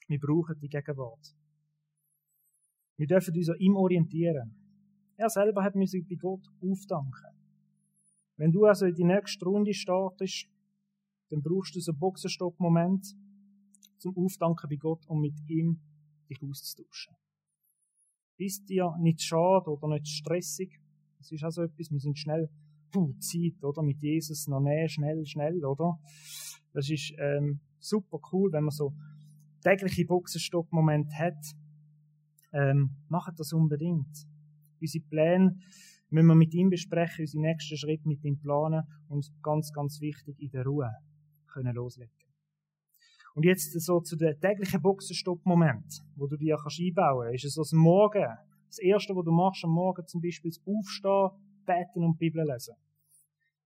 Wir 0.08 0.20
brauchen 0.20 0.60
die 0.60 0.70
Gegenwart. 0.70 1.36
Wir 2.98 3.08
dürfen 3.08 3.36
uns 3.36 3.50
an 3.50 3.60
ihm 3.60 3.76
orientieren. 3.76 4.56
Er 5.18 5.30
selber 5.30 5.64
hat 5.64 5.76
mir 5.76 5.88
bei 5.88 6.16
Gott 6.16 6.48
aufdanken. 6.62 7.36
Wenn 8.38 8.52
du 8.52 8.66
also 8.66 8.86
in 8.86 8.96
die 8.96 9.04
nächste 9.04 9.46
Runde 9.46 9.74
startest, 9.74 10.48
dann 11.30 11.42
brauchst 11.42 11.76
du 11.76 11.80
so 11.80 11.92
einen 11.92 12.00
Boxenstopp-Moment 12.00 13.16
zum 13.98 14.16
Aufdanken 14.18 14.70
bei 14.70 14.76
Gott, 14.76 15.06
um 15.08 15.22
mit 15.22 15.36
ihm 15.50 15.80
dich 16.30 16.42
auszutauschen. 16.42 17.16
Ist 18.38 18.70
dir 18.70 18.96
nicht 19.00 19.22
schade 19.22 19.70
oder 19.72 19.88
nicht 19.88 20.08
stressig? 20.08 20.80
Das 21.28 21.34
ist 21.34 21.44
also 21.44 21.64
etwas, 21.64 21.92
wir 21.92 22.00
sind 22.00 22.18
schnell, 22.18 22.50
puh, 22.90 23.14
Zeit, 23.20 23.62
oder? 23.62 23.84
Mit 23.84 24.02
Jesus 24.02 24.48
noch 24.48 24.62
näher, 24.62 24.88
schnell, 24.88 25.26
schnell, 25.26 25.66
oder? 25.66 26.00
Das 26.72 26.90
ist 26.90 27.14
ähm, 27.20 27.60
super 27.80 28.20
cool, 28.32 28.50
wenn 28.54 28.64
man 28.64 28.72
so 28.72 28.94
tägliche 29.62 30.06
Boxenstopp-Momente 30.06 31.14
hat. 31.18 31.44
Ähm, 32.54 32.92
macht 33.10 33.38
das 33.40 33.52
unbedingt. 33.52 34.26
Unsere 34.80 35.04
Pläne 35.04 35.60
müssen 36.10 36.28
wir 36.28 36.36
mit 36.36 36.54
ihm 36.54 36.70
besprechen, 36.70 37.24
unsere 37.24 37.42
nächsten 37.42 37.76
Schritte 37.76 38.08
mit 38.08 38.24
ihm 38.24 38.40
planen 38.40 38.84
und 39.10 39.30
ganz, 39.44 39.74
ganz 39.74 40.00
wichtig, 40.00 40.40
in 40.40 40.52
der 40.52 40.64
Ruhe 40.64 40.90
können 41.48 41.76
loslegen. 41.76 42.14
Und 43.36 43.44
jetzt 43.44 43.78
so 43.82 44.00
zu 44.00 44.16
den 44.16 44.40
täglichen 44.40 44.82
Boxenstopp-Moment, 44.82 46.02
wo 46.16 46.28
du 46.28 46.38
dir 46.38 46.56
einbauen 46.56 47.28
kannst, 47.28 47.44
ist 47.44 47.50
es 47.50 47.54
so 47.56 47.62
das 47.64 47.74
Morgen. 47.74 48.26
Das 48.68 48.80
Erste, 48.80 49.16
was 49.16 49.26
du 49.26 49.32
machst 49.32 49.64
am 49.64 49.72
Morgen 49.72 50.06
zum 50.08 50.22
Beispiel, 50.22 50.50
ist 50.50 50.62
Aufstehen, 50.66 51.30
Beten 51.66 52.04
und 52.04 52.18
Bibel 52.18 52.46
lesen. 52.46 52.76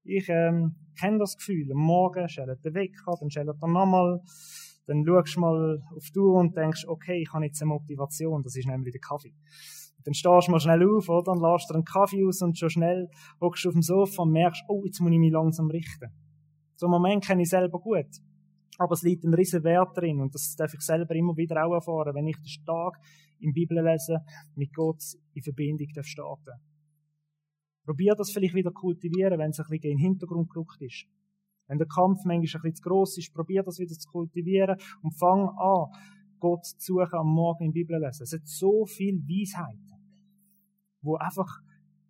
Ich 0.04 0.28
ähm, 0.30 0.76
kenne 1.00 1.20
das 1.20 1.38
Gefühl. 1.38 1.72
Am 1.72 1.78
Morgen 1.78 2.28
schellt 2.28 2.64
der 2.64 2.74
Wecker, 2.74 3.14
dann 3.20 3.30
schellt 3.30 3.48
er 3.48 3.68
nochmal, 3.68 4.22
dann 4.88 5.06
schaust 5.06 5.36
du 5.36 5.40
mal 5.40 5.84
auf 5.96 6.10
die 6.14 6.20
Uhr 6.20 6.40
und 6.40 6.56
denkst, 6.56 6.86
okay, 6.88 7.22
ich 7.22 7.34
habe 7.34 7.46
jetzt 7.46 7.62
eine 7.62 7.70
Motivation, 7.70 8.42
das 8.42 8.56
ist 8.56 8.68
nämlich 8.68 8.94
der 8.94 9.02
Kaffee. 9.02 9.34
Dann 10.04 10.14
stehst 10.16 10.48
du 10.48 10.52
mal 10.52 10.60
schnell 10.60 10.84
auf, 10.84 11.08
oder? 11.10 11.34
Dann 11.34 11.40
lässt 11.40 11.70
du 11.70 11.76
einen 11.76 11.86
Kaffee 11.86 12.26
aus 12.26 12.42
und 12.42 12.58
schon 12.58 12.72
schnell 12.72 13.10
hockst 13.40 13.66
du 13.66 13.70
auf 13.70 13.74
dem 13.74 13.84
Sofa 13.84 14.24
und 14.24 14.32
merkst, 14.32 14.64
oh, 14.68 14.84
jetzt 14.86 15.00
muss 15.00 15.12
ich 15.12 15.20
mich 15.20 15.32
langsam 15.32 15.70
richten. 15.70 16.10
So 16.76 16.88
einen 16.88 16.94
Moment 16.94 17.24
kenne 17.24 17.44
ich 17.44 17.50
selber 17.50 17.80
gut. 17.80 18.08
Aber 18.82 18.94
es 18.94 19.04
liegt 19.04 19.24
ein 19.24 19.34
riesen 19.36 19.64
Wert 19.64 19.96
drin 19.96 20.20
und 20.22 20.34
das 20.34 20.56
darf 20.56 20.74
ich 20.74 20.82
selber 20.82 21.14
immer 21.14 21.38
wieder 21.38 21.64
auch 21.64 21.74
erfahren, 21.74 22.16
wenn 22.16 22.26
ich 22.26 22.38
den 22.38 22.66
Tag 22.66 22.98
im 23.40 23.54
Bibellesen 23.54 24.18
mit 24.56 24.74
Gott 24.74 25.04
in 25.36 25.44
Verbindung 25.44 25.88
starten 26.02 26.46
darf. 26.46 26.60
Probier 27.86 28.16
das 28.16 28.32
vielleicht 28.32 28.56
wieder 28.56 28.72
kultivieren, 28.72 29.38
wenn 29.38 29.52
es 29.52 29.60
ein 29.60 29.68
bisschen 29.70 29.92
in 29.92 29.98
den 29.98 30.00
Hintergrund 30.00 30.50
gerückt 30.50 30.82
ist. 30.82 31.06
Wenn 31.68 31.78
der 31.78 31.88
Kampf 31.88 32.22
manchmal 32.26 32.34
ein 32.34 32.42
bisschen 32.42 32.76
zu 32.76 32.82
gross 32.82 33.20
ist, 33.20 33.32
probier 33.36 33.62
das 33.62 33.78
wieder 33.78 33.94
zu 33.94 34.10
kultivieren 34.10 34.78
und 35.04 35.12
fang 35.12 35.50
an, 35.60 35.92
Gott 36.40 36.66
zu 36.66 36.96
suchen 36.96 37.20
am 37.20 37.28
Morgen 37.28 37.66
in 37.66 37.74
der 37.74 37.82
Bibel 37.82 38.00
lesen. 38.02 38.24
Es 38.24 38.34
hat 38.34 38.48
so 38.48 38.88
viel 38.88 39.22
Weisheit, 39.28 39.78
wo 41.04 41.18
einfach 41.18 41.62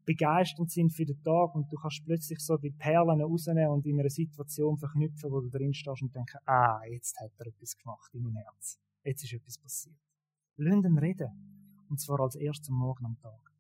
begeisternd 0.06 0.72
sind 0.72 0.92
für 0.92 1.06
den 1.06 1.22
Tag 1.24 1.56
und 1.56 1.72
du 1.72 1.78
kannst 1.78 2.04
plötzlich 2.06 2.40
so 2.40 2.58
die 2.58 2.72
Perlen 2.72 3.22
rausnehmen 3.22 3.70
und 3.70 3.86
in 3.86 4.00
einer 4.00 4.10
Situation 4.10 4.78
verknüpfen, 4.78 5.32
wo 5.32 5.42
du 5.42 5.50
drin 5.50 5.74
stehst 5.74 6.02
und 6.02 6.16
denkst, 6.16 6.36
ah, 6.46 6.82
jetzt 6.90 7.20
hat 7.20 7.32
er 7.38 7.48
etwas 7.48 7.78
gemacht 7.78 8.14
in 8.14 8.24
meinem 8.24 8.38
Herz. 8.38 8.80
Jetzt 9.04 9.24
ist 9.24 9.34
etwas 9.34 9.58
passiert. 9.58 9.98
Lass 10.58 10.84
reden. 11.02 11.30
Und 11.90 12.00
zwar 12.00 12.20
als 12.22 12.36
erstes 12.36 12.70
am 12.70 12.76
Morgen 12.76 13.06
am 13.06 13.18
Tag. 13.20 13.52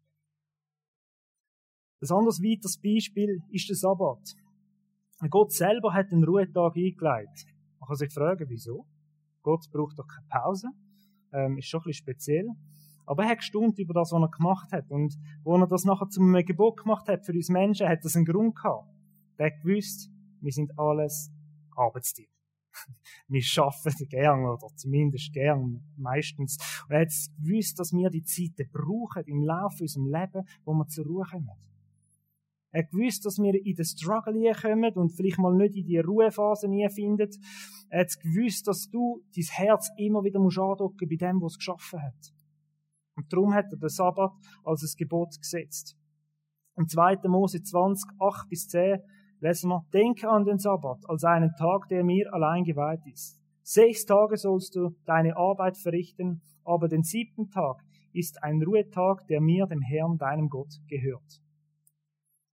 Ein 2.01 2.15
anderes 2.15 2.41
weiteres 2.41 2.77
Beispiel 2.77 3.41
ist 3.49 3.69
der 3.69 3.75
Sabbat. 3.75 4.35
Gott 5.29 5.51
selber 5.51 5.93
hat 5.93 6.11
den 6.11 6.23
Ruhetag 6.23 6.75
eingeleitet. 6.75 7.45
Man 7.79 7.87
kann 7.87 7.95
sich 7.95 8.11
fragen, 8.11 8.45
wieso? 8.49 8.85
Gott 9.43 9.69
braucht 9.71 9.99
doch 9.99 10.07
keine 10.07 10.27
Pause. 10.29 10.69
Ähm, 11.31 11.57
ist 11.57 11.67
schon 11.67 11.81
ein 11.81 11.83
bisschen 11.85 12.05
speziell. 12.05 12.47
Aber 13.05 13.23
er 13.23 13.29
hat 13.29 13.39
gestaunt 13.39 13.77
über 13.79 13.93
das, 13.93 14.11
was 14.11 14.21
er 14.21 14.29
gemacht 14.29 14.71
hat. 14.71 14.89
Und 14.89 15.17
wo 15.43 15.57
er 15.57 15.67
das 15.67 15.85
nachher 15.85 16.09
zum 16.09 16.33
Gebot 16.33 16.77
gemacht 16.77 17.07
hat 17.07 17.25
für 17.25 17.33
uns 17.33 17.49
Menschen, 17.49 17.87
hat 17.87 18.03
das 18.03 18.15
einen 18.15 18.25
Grund 18.25 18.55
gehabt. 18.55 18.87
Er 19.37 19.47
hat 19.47 19.61
gewusst, 19.61 20.09
wir 20.41 20.51
sind 20.51 20.77
alles 20.77 21.31
Arbeitstiere. 21.75 22.29
wir 23.27 23.43
arbeiten 23.57 24.09
gern, 24.09 24.45
oder 24.45 24.67
zumindest 24.75 25.33
gern, 25.33 25.83
meistens. 25.97 26.57
Und 26.87 26.95
er 26.95 27.01
hat 27.01 27.13
gewusst, 27.39 27.79
dass 27.79 27.91
wir 27.91 28.09
die 28.09 28.23
Zeiten 28.23 28.69
brauchen 28.71 29.23
im 29.25 29.43
Laufe 29.43 29.83
unseres 29.83 30.07
Lebens, 30.07 30.49
wo 30.63 30.73
wir 30.73 30.87
zur 30.87 31.05
Ruhe 31.05 31.25
kommen. 31.29 31.49
Er 32.73 32.83
hat 32.83 32.91
gewusst, 32.91 33.25
dass 33.25 33.37
wir 33.37 33.53
in 33.53 33.75
den 33.75 33.85
Struggle 33.85 34.53
kommen 34.53 34.93
und 34.93 35.09
vielleicht 35.11 35.39
mal 35.39 35.53
nicht 35.53 35.75
in 35.75 35.85
die 35.85 35.99
Ruhephase 35.99 36.69
finden. 36.89 37.29
Er 37.89 38.01
hat 38.01 38.19
gewusst, 38.21 38.67
dass 38.67 38.89
du 38.89 39.21
dein 39.35 39.43
Herz 39.43 39.91
immer 39.97 40.23
wieder 40.23 40.39
musst 40.39 40.57
bei 40.57 41.15
dem, 41.15 41.41
was 41.41 41.53
es 41.53 41.57
geschaffen 41.57 42.01
hat. 42.01 42.33
Und 43.15 43.31
darum 43.31 43.53
hat 43.53 43.65
er 43.71 43.77
den 43.77 43.89
Sabbat 43.89 44.31
als 44.63 44.83
ein 44.83 44.97
Gebot 44.97 45.37
gesetzt. 45.37 45.97
Im 46.77 46.87
2. 46.87 47.27
Mose 47.27 47.61
20, 47.61 48.09
8 48.19 48.49
bis 48.49 48.67
10 48.67 48.99
lesen 49.39 49.69
wir, 49.69 49.85
denke 49.93 50.29
an 50.29 50.45
den 50.45 50.59
Sabbat 50.59 50.99
als 51.07 51.23
einen 51.23 51.53
Tag, 51.57 51.87
der 51.89 52.03
mir 52.03 52.33
allein 52.33 52.63
geweiht 52.63 53.05
ist. 53.11 53.39
Sechs 53.63 54.05
Tage 54.05 54.37
sollst 54.37 54.75
du 54.75 54.95
deine 55.05 55.35
Arbeit 55.35 55.77
verrichten, 55.77 56.41
aber 56.63 56.87
den 56.87 57.03
siebten 57.03 57.49
Tag 57.49 57.83
ist 58.13 58.41
ein 58.43 58.61
Ruhetag, 58.61 59.25
der 59.27 59.41
mir, 59.41 59.65
dem 59.67 59.81
Herrn, 59.81 60.17
deinem 60.17 60.49
Gott, 60.49 60.73
gehört. 60.87 61.41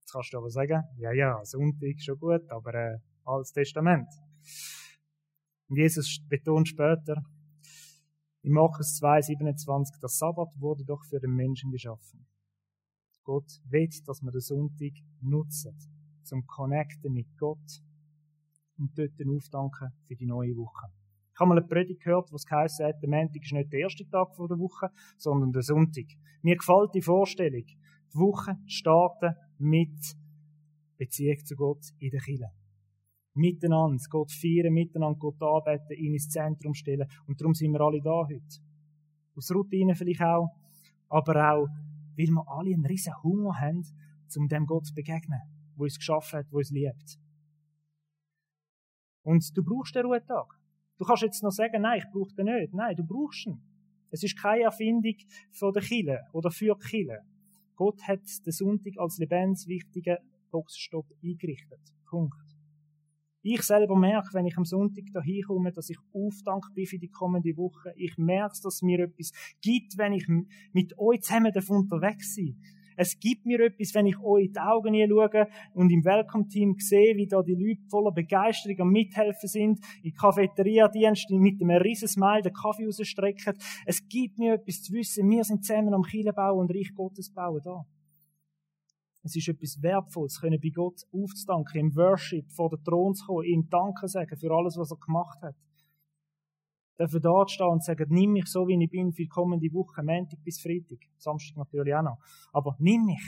Jetzt 0.00 0.12
kannst 0.12 0.32
du 0.32 0.38
aber 0.38 0.50
sagen, 0.50 0.84
ja, 0.96 1.12
ja, 1.12 1.44
Sonntag 1.44 2.00
schon 2.00 2.18
gut, 2.18 2.48
aber 2.50 2.74
äh, 2.74 2.98
Altes 3.24 3.52
Testament. 3.52 4.08
Und 5.68 5.76
Jesus 5.76 6.24
betont 6.28 6.68
später, 6.68 7.22
in 8.48 8.54
Markus 8.54 8.96
2, 8.96 9.20
27, 9.20 10.00
der 10.00 10.08
Sabbat 10.08 10.48
wurde 10.58 10.82
doch 10.82 11.04
für 11.04 11.20
den 11.20 11.34
Menschen 11.34 11.70
geschaffen. 11.70 12.26
Gott 13.22 13.44
will, 13.68 13.90
dass 14.06 14.22
wir 14.22 14.30
den 14.30 14.40
Sonntag 14.40 14.92
nutzen, 15.20 15.76
zum 16.22 16.46
Connecten 16.46 17.12
mit 17.12 17.26
Gott, 17.36 17.82
und 18.78 18.96
dort 18.96 19.20
aufdanken 19.20 19.92
für 20.06 20.16
die 20.16 20.24
neue 20.24 20.56
Woche. 20.56 20.86
Ich 21.34 21.38
habe 21.38 21.50
mal 21.50 21.58
eine 21.58 21.66
Predigt 21.66 22.02
gehört, 22.02 22.32
was 22.32 22.46
geheißen 22.46 22.86
hat, 22.86 23.02
der 23.02 23.10
Montag 23.10 23.42
ist 23.42 23.52
nicht 23.52 23.70
der 23.70 23.80
erste 23.80 24.08
Tag 24.08 24.34
der 24.34 24.58
Woche, 24.58 24.88
sondern 25.18 25.52
der 25.52 25.62
Sonntag. 25.62 26.06
Mir 26.40 26.56
gefällt 26.56 26.94
die 26.94 27.02
Vorstellung, 27.02 27.66
die 27.66 28.18
Woche 28.18 28.56
starten 28.64 29.34
mit 29.58 30.16
Beziehung 30.96 31.44
zu 31.44 31.54
Gott 31.54 31.84
in 31.98 32.12
der 32.12 32.20
Kirche. 32.20 32.50
Miteinander 33.38 34.02
Gott 34.10 34.32
feiern, 34.32 34.72
miteinander 34.72 35.18
Gott 35.18 35.40
arbeiten, 35.40 35.92
ihn 35.92 36.14
ins 36.14 36.28
Zentrum 36.28 36.74
stellen. 36.74 37.08
Und 37.26 37.40
darum 37.40 37.54
sind 37.54 37.72
wir 37.72 37.80
alle 37.80 38.02
da 38.02 38.24
heute. 38.24 38.60
Aus 39.36 39.50
Routine 39.52 39.94
vielleicht 39.94 40.22
auch, 40.22 40.50
aber 41.08 41.52
auch, 41.52 41.68
weil 42.16 42.26
wir 42.26 42.44
alle 42.48 42.74
einen 42.74 42.84
riesen 42.84 43.14
Hunger 43.22 43.58
haben, 43.60 43.84
um 44.36 44.48
dem 44.48 44.66
Gott 44.66 44.86
zu 44.86 44.94
begegnen, 44.94 45.40
wo 45.76 45.84
uns 45.84 45.96
geschaffen 45.96 46.40
hat, 46.40 46.46
wo 46.50 46.58
uns 46.58 46.70
liebt. 46.70 47.18
Und 49.22 49.56
du 49.56 49.62
brauchst 49.62 49.94
den 49.94 50.04
Ruhetag. 50.04 50.58
Du 50.98 51.04
kannst 51.04 51.22
jetzt 51.22 51.42
noch 51.42 51.52
sagen, 51.52 51.82
nein, 51.82 51.98
ich 51.98 52.10
brauche 52.10 52.34
den 52.34 52.46
nicht. 52.46 52.74
Nein, 52.74 52.96
du 52.96 53.04
brauchst 53.04 53.46
ihn. 53.46 53.60
Es 54.10 54.22
ist 54.22 54.40
keine 54.40 54.64
Erfindung 54.64 55.14
von 55.52 55.72
der 55.72 55.82
Kille 55.82 56.26
oder 56.32 56.50
für 56.50 56.74
die 56.74 56.88
Kille. 56.88 57.20
Gott 57.76 58.02
hat 58.02 58.22
den 58.44 58.52
Sonntag 58.52 58.94
als 58.98 59.18
lebenswichtigen 59.18 60.16
Boxenstopp 60.50 61.06
eingerichtet. 61.22 61.80
Punkt. 62.06 62.47
Ich 63.42 63.62
selber 63.62 63.96
merke, 63.96 64.30
wenn 64.32 64.46
ich 64.46 64.56
am 64.56 64.64
Sonntag 64.64 65.04
da 65.12 65.22
hinkomme, 65.22 65.72
dass 65.72 65.90
ich 65.90 65.98
aufdankt 66.12 66.74
bin 66.74 66.86
für 66.86 66.98
die 66.98 67.08
kommende 67.08 67.56
Woche. 67.56 67.92
Ich 67.96 68.18
merke, 68.18 68.58
dass 68.62 68.74
es 68.76 68.82
mir 68.82 68.98
etwas 68.98 69.32
gibt, 69.60 69.96
wenn 69.96 70.12
ich 70.12 70.26
mit 70.72 70.98
euch 70.98 71.22
zusammen 71.22 71.52
unterwegs 71.68 72.34
bin. 72.34 72.60
Es 73.00 73.20
gibt 73.20 73.46
mir 73.46 73.60
etwas, 73.60 73.94
wenn 73.94 74.06
ich 74.06 74.18
euch 74.18 74.46
in 74.46 74.52
die 74.54 74.58
Augen 74.58 74.92
schaue 74.92 75.46
und 75.72 75.88
im 75.92 76.04
Welcome-Team 76.04 76.74
sehe, 76.80 77.16
wie 77.16 77.28
da 77.28 77.42
die 77.42 77.54
Leute 77.54 77.82
voller 77.88 78.10
Begeisterung 78.10 78.80
am 78.80 78.90
Mithelfen 78.90 79.48
sind, 79.48 79.78
in 80.02 80.12
Cafeteria-Diensten 80.14 81.38
mit 81.38 81.62
einem 81.62 81.80
riesen 81.80 82.08
Smile 82.08 82.42
den 82.42 82.52
Kaffee 82.52 82.86
rausstrecken. 82.86 83.56
Es 83.86 84.08
gibt 84.08 84.40
mir 84.40 84.54
etwas 84.54 84.82
zu 84.82 84.92
wissen, 84.94 85.30
wir 85.30 85.44
sind 85.44 85.64
zusammen 85.64 85.94
am 85.94 86.02
Kirchenbau 86.02 86.58
und 86.58 86.74
Reich 86.74 86.92
Gottes 86.92 87.32
bauen 87.32 87.60
da. 87.62 87.86
Es 89.28 89.36
ist 89.36 89.48
etwas 89.48 89.82
Wertvolles, 89.82 90.40
können 90.40 90.58
bei 90.60 90.70
Gott 90.70 91.02
aufzudanken, 91.12 91.80
im 91.80 91.96
Worship 91.96 92.50
vor 92.50 92.70
den 92.70 92.82
Thron 92.82 93.14
zu 93.14 93.26
kommen, 93.26 93.44
ihm 93.44 93.68
Danke 93.68 94.08
sagen 94.08 94.36
für 94.36 94.50
alles, 94.50 94.76
was 94.76 94.90
er 94.90 94.96
gemacht 94.96 95.38
hat 95.42 95.54
dürfen 96.98 97.20
da 97.22 97.46
stehen 97.46 97.68
und 97.68 97.84
sagen, 97.84 98.06
nimm 98.08 98.32
mich 98.32 98.46
so, 98.46 98.66
wie 98.66 98.82
ich 98.82 98.90
bin, 98.90 99.12
für 99.12 99.22
die 99.22 99.28
kommende 99.28 99.72
Woche, 99.72 100.02
Montag 100.02 100.42
bis 100.42 100.60
Freitag. 100.60 100.98
Samstag 101.16 101.56
natürlich 101.56 101.94
auch 101.94 102.02
noch. 102.02 102.18
Aber 102.52 102.76
nimm 102.78 103.04
mich. 103.04 103.22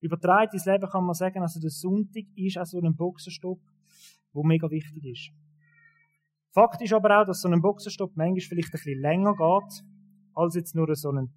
Übertragen 0.00 0.52
ins 0.54 0.64
Leben 0.64 0.88
kann 0.88 1.04
man 1.04 1.14
sagen, 1.14 1.42
also 1.42 1.60
der 1.60 1.70
Sonntag 1.70 2.24
ist 2.34 2.56
auch 2.56 2.64
so 2.64 2.80
ein 2.80 2.96
Boxenstopp, 2.96 3.60
der 4.34 4.42
mega 4.44 4.70
wichtig 4.70 5.04
ist. 5.04 5.30
Fakt 6.52 6.80
ist 6.80 6.94
aber 6.94 7.20
auch, 7.20 7.26
dass 7.26 7.42
so 7.42 7.48
ein 7.48 7.60
Boxenstopp 7.60 8.16
manchmal 8.16 8.40
vielleicht 8.40 8.68
ein 8.68 8.72
bisschen 8.72 9.00
länger 9.00 9.34
geht, 9.34 9.84
als 10.34 10.54
jetzt 10.54 10.74
nur 10.74 10.94
so 10.96 11.10
eine 11.10 11.28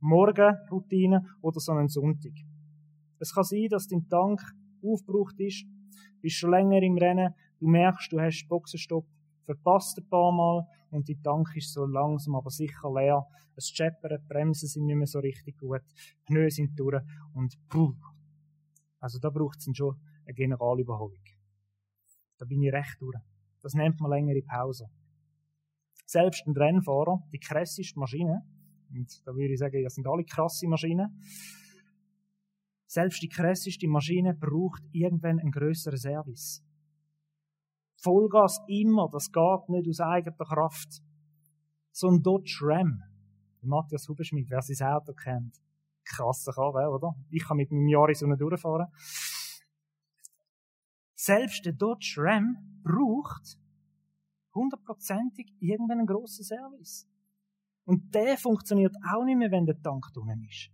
Morgenroutine 0.00 1.24
oder 1.40 1.60
so 1.60 1.72
einen 1.72 1.88
Sonntag. 1.88 2.32
Es 3.18 3.34
kann 3.34 3.44
sein, 3.44 3.68
dass 3.68 3.86
dein 3.86 4.08
Tank 4.08 4.40
aufgebraucht 4.82 5.38
ist, 5.38 5.66
bist 6.20 6.36
schon 6.36 6.50
länger 6.50 6.82
im 6.82 6.96
Rennen, 6.96 7.34
du 7.58 7.68
merkst, 7.68 8.12
du 8.12 8.20
hast 8.20 8.48
Boxenstopp, 8.48 9.06
verpasst 9.44 9.98
ein 9.98 10.08
paar 10.08 10.32
Mal 10.32 10.66
und 10.90 11.08
die 11.08 11.20
Tank 11.20 11.48
ist 11.56 11.72
so 11.72 11.84
langsam, 11.84 12.34
aber 12.34 12.50
sicher 12.50 12.92
leer. 12.94 13.26
Es 13.56 13.68
scheppert, 13.68 14.26
Bremsen 14.26 14.68
sind 14.68 14.86
nicht 14.86 14.96
mehr 14.96 15.06
so 15.06 15.18
richtig 15.18 15.58
gut, 15.58 15.82
Pneu 16.24 16.48
sind 16.50 16.78
durch 16.78 17.02
und 17.34 17.58
puh. 17.68 17.94
Also 19.00 19.18
da 19.18 19.30
braucht 19.30 19.58
es 19.58 19.68
schon 19.76 19.96
eine 20.24 20.34
Generalüberholung. 20.34 21.24
Da 22.38 22.46
bin 22.46 22.62
ich 22.62 22.72
recht 22.72 22.96
durch. 23.00 23.18
Das 23.62 23.74
nennt 23.74 24.00
man 24.00 24.10
längere 24.10 24.42
Pause. 24.42 24.88
Selbst 26.06 26.46
ein 26.46 26.56
Rennfahrer, 26.56 27.22
die 27.32 27.38
krasseste 27.38 27.98
Maschine, 27.98 28.42
und 28.90 29.26
da 29.26 29.34
würde 29.34 29.52
ich 29.52 29.58
sagen, 29.58 29.82
das 29.82 29.94
sind 29.94 30.06
alle 30.06 30.24
krasse 30.24 30.66
Maschinen, 30.68 31.20
selbst 32.86 33.22
die 33.22 33.28
krasseste 33.28 33.86
Maschine 33.86 34.34
braucht 34.34 34.82
irgendwann 34.90 35.38
einen 35.38 35.52
größeren 35.52 35.96
Service. 35.96 36.60
Vollgas 38.02 38.58
immer, 38.66 39.08
das 39.12 39.30
geht 39.30 39.68
nicht 39.68 39.88
aus 39.88 40.00
eigener 40.00 40.44
Kraft. 40.44 41.00
So 41.92 42.08
ein 42.08 42.20
Dodge 42.20 42.58
Ram. 42.62 43.00
Matthias 43.62 44.08
Huberschmidt, 44.08 44.50
wer 44.50 44.62
sein 44.62 44.88
Auto 44.88 45.12
kennt. 45.12 45.60
Krasser 46.04 46.52
Karre, 46.52 46.90
oder? 46.90 47.14
Ich 47.30 47.44
kann 47.44 47.58
mit 47.58 47.70
meinem 47.70 47.88
Jaris 47.88 48.20
so 48.20 48.26
durchfahren. 48.26 48.88
Selbst 51.14 51.64
der 51.66 51.74
Dodge 51.74 52.14
Ram 52.16 52.56
braucht 52.82 53.58
hundertprozentig 54.54 55.54
irgendeinen 55.60 56.06
grossen 56.06 56.44
Service. 56.44 57.06
Und 57.84 58.14
der 58.14 58.36
funktioniert 58.36 58.94
auch 59.12 59.24
nicht 59.24 59.38
mehr, 59.38 59.50
wenn 59.50 59.66
der 59.66 59.80
Tank 59.80 60.06
drinnen 60.12 60.44
ist. 60.48 60.70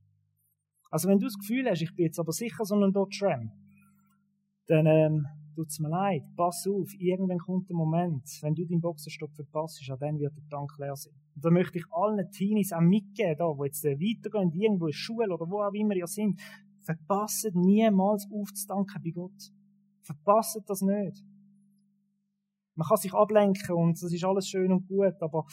Also 0.91 1.09
wenn 1.09 1.19
du 1.19 1.27
das 1.27 1.39
Gefühl 1.39 1.69
hast, 1.69 1.83
ich 1.83 1.95
bin 1.95 2.07
jetzt 2.07 2.19
aber 2.19 2.33
sicher 2.33 2.65
so 2.65 2.75
ein 2.75 2.93
Dodge 2.93 3.19
Ram, 3.23 3.51
dann 4.67 4.87
ähm, 4.87 5.27
tut's 5.55 5.79
mir 5.79 5.89
leid, 5.89 6.23
pass 6.37 6.67
auf, 6.69 6.93
irgendwann 6.99 7.39
kommt 7.39 7.69
der 7.69 7.77
Moment, 7.77 8.25
wenn 8.43 8.55
du 8.55 8.65
deinen 8.67 8.81
Boxenstopp 8.81 9.35
verpasst, 9.35 9.83
dann 10.01 10.19
wird 10.19 10.37
der 10.37 10.49
Tank 10.49 10.73
leer 10.79 10.97
sein. 10.97 11.15
Und 11.35 11.45
da 11.45 11.51
möchte 11.51 11.79
ich 11.79 11.85
allen 11.91 12.31
Teenies 12.31 12.73
auch 12.73 12.81
mitgeben, 12.81 13.37
da, 13.39 13.45
wo 13.45 13.65
jetzt 13.65 13.85
äh, 13.85 13.99
weitergehen, 13.99 14.53
irgendwo 14.53 14.87
in 14.87 14.93
der 14.93 14.97
Schule 14.97 15.35
oder 15.35 15.51
wo 15.51 15.63
auch 15.63 15.73
immer 15.73 15.95
ihr 15.95 16.07
sind, 16.07 16.41
verpasst 16.83 17.51
niemals 17.55 18.29
aufzudanken 18.31 19.03
bei 19.03 19.11
Gott. 19.11 19.53
Verpasst 20.03 20.63
das 20.67 20.83
nicht. 20.83 21.25
Man 22.75 22.87
kann 22.87 22.97
sich 22.99 23.15
ablenken 23.15 23.75
und 23.75 24.03
das 24.03 24.13
ist 24.13 24.25
alles 24.25 24.49
schön 24.49 24.71
und 24.71 24.87
gut, 24.87 25.21
aber 25.21 25.47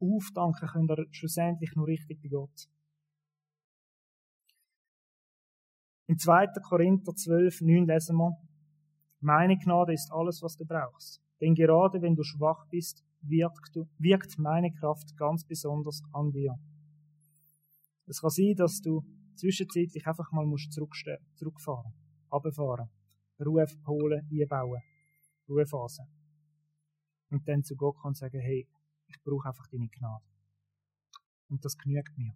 aufdanken 0.00 0.68
könnt 0.68 0.90
ihr 0.90 1.06
schlussendlich 1.10 1.74
nur 1.74 1.86
richtig 1.86 2.20
bei 2.22 2.28
Gott. 2.28 2.68
In 6.06 6.18
2. 6.18 6.46
Korinther 6.62 7.14
12, 7.14 7.60
9 7.60 7.86
lesen 7.86 8.16
wir, 8.16 8.36
meine 9.20 9.58
Gnade 9.58 9.92
ist 9.92 10.10
alles, 10.12 10.42
was 10.42 10.56
du 10.56 10.64
brauchst. 10.64 11.20
Denn 11.40 11.54
gerade 11.54 12.00
wenn 12.00 12.14
du 12.14 12.22
schwach 12.22 12.66
bist, 12.70 13.04
wirkt, 13.20 13.74
du, 13.74 13.86
wirkt 13.98 14.38
meine 14.38 14.72
Kraft 14.72 15.16
ganz 15.16 15.44
besonders 15.44 16.02
an 16.12 16.30
dir. 16.30 16.54
Es 18.06 18.20
kann 18.20 18.30
sein, 18.30 18.54
dass 18.56 18.80
du 18.80 19.04
zwischenzeitlich 19.36 20.06
einfach 20.06 20.30
mal 20.32 20.46
musst 20.46 20.72
zurückfahren, 20.72 21.92
runterfahren, 22.32 22.88
Ruhe 23.44 23.66
holen, 23.86 24.28
einbauen, 24.30 24.82
Ruhephase. 25.48 26.04
Und 27.30 27.46
dann 27.46 27.62
zu 27.62 27.76
Gott 27.76 27.96
kann 28.00 28.14
sagen, 28.14 28.40
hey, 28.40 28.66
ich 29.08 29.20
brauche 29.22 29.48
einfach 29.48 29.66
deine 29.68 29.88
Gnade. 29.88 30.24
Und 31.48 31.64
das 31.64 31.76
genügt 31.76 32.16
mir. 32.16 32.34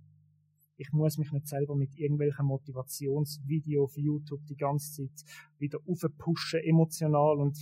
Ich 0.77 0.91
muss 0.93 1.19
mich 1.19 1.31
nicht 1.31 1.47
selber 1.47 1.77
mit 1.77 1.95
irgendwelchen 1.97 2.47
Motivationsvideos 2.47 3.91
auf 3.91 3.97
YouTube 3.97 4.45
die 4.47 4.57
ganze 4.57 5.07
Zeit 5.07 5.25
wieder 5.59 5.79
aufpushen, 5.87 6.61
emotional 6.65 7.39
und 7.39 7.57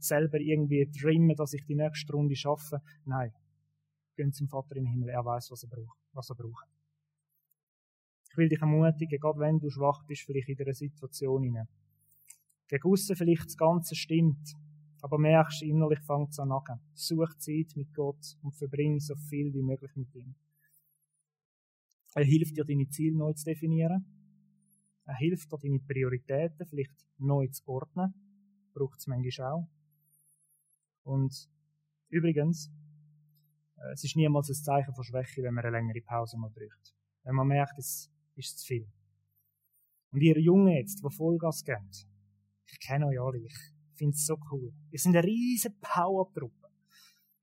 selber 0.00 0.38
irgendwie 0.40 0.90
dreamen, 0.90 1.36
dass 1.36 1.54
ich 1.54 1.64
die 1.64 1.76
nächste 1.76 2.12
Runde 2.12 2.34
schaffe. 2.36 2.82
Nein. 3.04 3.32
Gehen 4.16 4.32
zum 4.32 4.48
Vater 4.48 4.76
im 4.76 4.86
Himmel. 4.86 5.10
Er 5.10 5.24
weiß, 5.24 5.50
was 5.50 5.62
er 5.62 5.68
braucht. 5.68 5.98
Was 6.12 6.28
er 6.28 6.36
braucht. 6.36 6.66
Ich 8.30 8.36
will 8.36 8.48
dich 8.48 8.60
ermutigen, 8.60 9.18
gerade 9.18 9.38
wenn 9.38 9.58
du 9.58 9.70
schwach 9.70 10.04
bist, 10.06 10.22
vielleicht 10.22 10.48
in 10.48 10.56
dieser 10.56 10.74
Situation 10.74 11.42
hinein. 11.42 11.68
Gegen 12.68 12.90
aussen 12.90 13.16
vielleicht 13.16 13.46
das 13.46 13.56
Ganze 13.56 13.94
stimmt, 13.94 14.54
aber 15.06 15.18
merkst, 15.18 15.62
innerlich 15.62 16.00
fängt 16.00 16.30
es 16.30 16.40
an 16.40 16.50
an. 16.50 16.80
Such 16.94 17.36
Zeit 17.38 17.76
mit 17.76 17.94
Gott 17.94 18.36
und 18.42 18.56
verbring 18.56 18.98
so 18.98 19.14
viel 19.14 19.54
wie 19.54 19.62
möglich 19.62 19.94
mit 19.94 20.12
ihm. 20.16 20.34
Er 22.16 22.24
hilft 22.24 22.56
dir, 22.56 22.64
deine 22.64 22.88
Ziele 22.88 23.16
neu 23.16 23.32
zu 23.34 23.44
definieren. 23.44 24.04
Er 25.04 25.14
hilft 25.14 25.52
dir, 25.52 25.58
deine 25.62 25.78
Prioritäten 25.78 26.66
vielleicht 26.66 27.06
neu 27.18 27.46
zu 27.46 27.62
ordnen. 27.68 28.14
Braucht 28.74 28.98
es 28.98 29.06
manchmal 29.06 29.52
auch. 29.52 29.68
Und 31.04 31.48
übrigens, 32.08 32.68
äh, 33.76 33.92
es 33.92 34.02
ist 34.02 34.16
niemals 34.16 34.48
ein 34.48 34.56
Zeichen 34.56 34.92
von 34.92 35.04
Schwäche, 35.04 35.40
wenn 35.44 35.54
man 35.54 35.64
eine 35.66 35.76
längere 35.76 36.00
Pause 36.00 36.36
mal 36.36 36.50
braucht. 36.50 36.96
Wenn 37.22 37.36
man 37.36 37.46
merkt, 37.46 37.78
es 37.78 38.10
ist 38.34 38.58
zu 38.58 38.66
viel. 38.66 38.88
Und 40.10 40.20
ihr 40.20 40.40
Jungen 40.40 40.74
jetzt, 40.74 41.00
die 41.04 41.14
Vollgas 41.14 41.62
geben, 41.62 41.90
ich 42.66 42.80
kenne 42.80 43.06
euch 43.06 43.20
alle, 43.20 43.38
ich 43.38 43.75
finde 43.96 44.14
es 44.14 44.26
so 44.26 44.36
cool. 44.50 44.72
Ihr 44.90 44.98
seid 44.98 45.14
eine 45.14 45.24
riesige 45.24 45.74
Power-Truppe. 45.80 46.68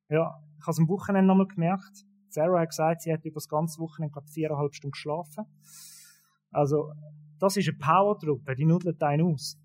Ja, 0.10 0.42
ich 0.58 0.62
habe 0.62 0.72
es 0.72 0.80
am 0.80 0.88
Wochenende 0.88 1.28
nochmal 1.28 1.48
gemerkt. 1.48 2.06
Sarah 2.30 2.62
hat 2.62 2.70
gesagt, 2.70 3.02
sie 3.02 3.13
hat 3.13 3.26
über 3.26 3.36
das 3.36 3.48
ganze 3.48 3.80
Wochenende 3.80 4.13
gerade 4.13 4.28
viereinhalb 4.28 4.74
Stunden 4.74 4.92
geschlafen. 4.92 5.46
Also, 6.52 6.94
das 7.39 7.58
ist 7.58 7.68
eine 7.68 7.78
Power-Truppe, 7.78 8.56
die 8.56 8.66
nudelt 8.66 9.02
einen 9.04 9.34
aus. 9.34 9.58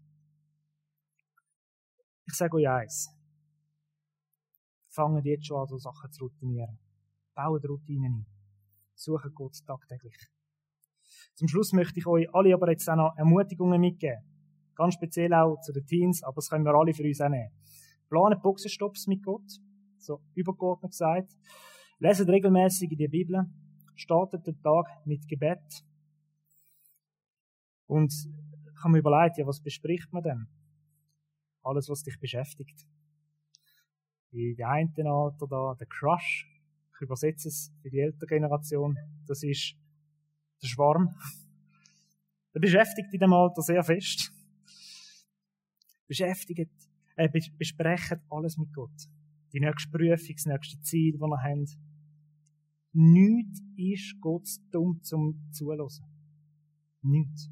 Ich 2.27 2.35
sage 2.35 2.57
euch 2.57 2.69
eins. 2.69 3.09
Fangen 4.89 5.25
jetzt 5.25 5.47
schon 5.47 5.61
an, 5.61 5.67
so 5.67 5.79
Sachen 5.79 6.11
zu 6.11 6.25
routinieren. 6.25 6.79
Bauen 7.35 7.63
Routinen 7.65 8.13
ein. 8.13 8.27
Suchen 8.95 9.33
Gott 9.33 9.57
tagtäglich. 9.65 10.29
Zum 11.35 11.49
Schluss 11.49 11.73
möchte 11.73 12.01
ich 12.01 12.07
euch 12.07 12.29
alle 12.35 12.53
aber 12.53 12.71
jetzt 12.71 12.89
auch 12.91 12.97
noch 12.97 13.15
Ermutigungen 13.17 13.81
mitgeben. 13.81 14.25
Ganz 14.79 14.95
speziell 14.95 15.35
auch 15.35 15.61
zu 15.61 15.73
den 15.73 15.85
Teens, 15.87 16.23
aber 16.23 16.37
das 16.37 16.49
können 16.49 16.65
wir 16.65 16.73
alle 16.73 16.95
für 16.95 17.03
uns 17.03 17.21
auch 17.21 17.29
nehmen. 17.29 17.51
Planen 18.09 18.41
Boxenstopps 18.41 19.09
mit 19.09 19.25
Gott, 19.25 19.43
so 19.99 20.21
übergeordnet 20.35 20.93
gesagt. 20.93 21.33
Lesen 21.99 22.31
regelmäßig 22.31 22.93
in 22.93 22.99
die 22.99 23.09
Bibel, 23.09 23.45
startet 23.97 24.47
den 24.47 24.63
Tag 24.63 24.87
mit 25.05 25.27
Gebet. 25.27 25.85
Und 27.89 28.13
ich 28.13 28.85
habe 28.85 28.93
mir 28.93 28.99
überlegt, 29.01 29.39
ja, 29.39 29.47
was 29.49 29.61
bespricht 29.61 30.13
man 30.13 30.23
denn? 30.23 30.47
Alles, 31.65 31.89
was 31.89 32.05
dich 32.05 32.21
beschäftigt. 32.21 32.87
Wie 34.31 34.55
die 34.55 34.65
einen 34.65 35.09
Alter 35.09 35.49
da, 35.49 35.75
der 35.75 35.89
Crush. 35.89 36.47
Ich 36.95 37.01
übersetze 37.01 37.49
es 37.49 37.73
für 37.83 37.91
die 37.91 37.99
ältere 37.99 38.29
Generation. 38.29 38.97
Das 39.27 39.43
ist 39.43 39.75
der 40.63 40.69
Schwarm. 40.69 41.17
Der 42.55 42.61
beschäftigt 42.61 43.13
in 43.13 43.21
dem 43.21 43.33
Alter 43.35 43.61
sehr 43.61 43.85
fest. 43.85 44.33
Beschäftigt, 46.09 46.73
äh, 47.17 47.29
besprechen 47.57 48.21
alles 48.31 48.59
mit 48.59 48.73
Gott. 48.73 49.09
Die 49.53 49.61
nächste 49.61 49.91
Prüfung, 49.91 50.35
das 50.35 50.47
nächste 50.47 50.81
Ziel, 50.81 51.19
das 51.19 51.29
wir 51.29 51.43
haben. 51.43 51.67
Nichts 52.93 53.63
ist 53.77 54.21
Gott 54.21 54.49
dumm 54.71 55.01
zum 55.03 55.51
Zuhören. 55.53 55.89
Nichts. 57.03 57.51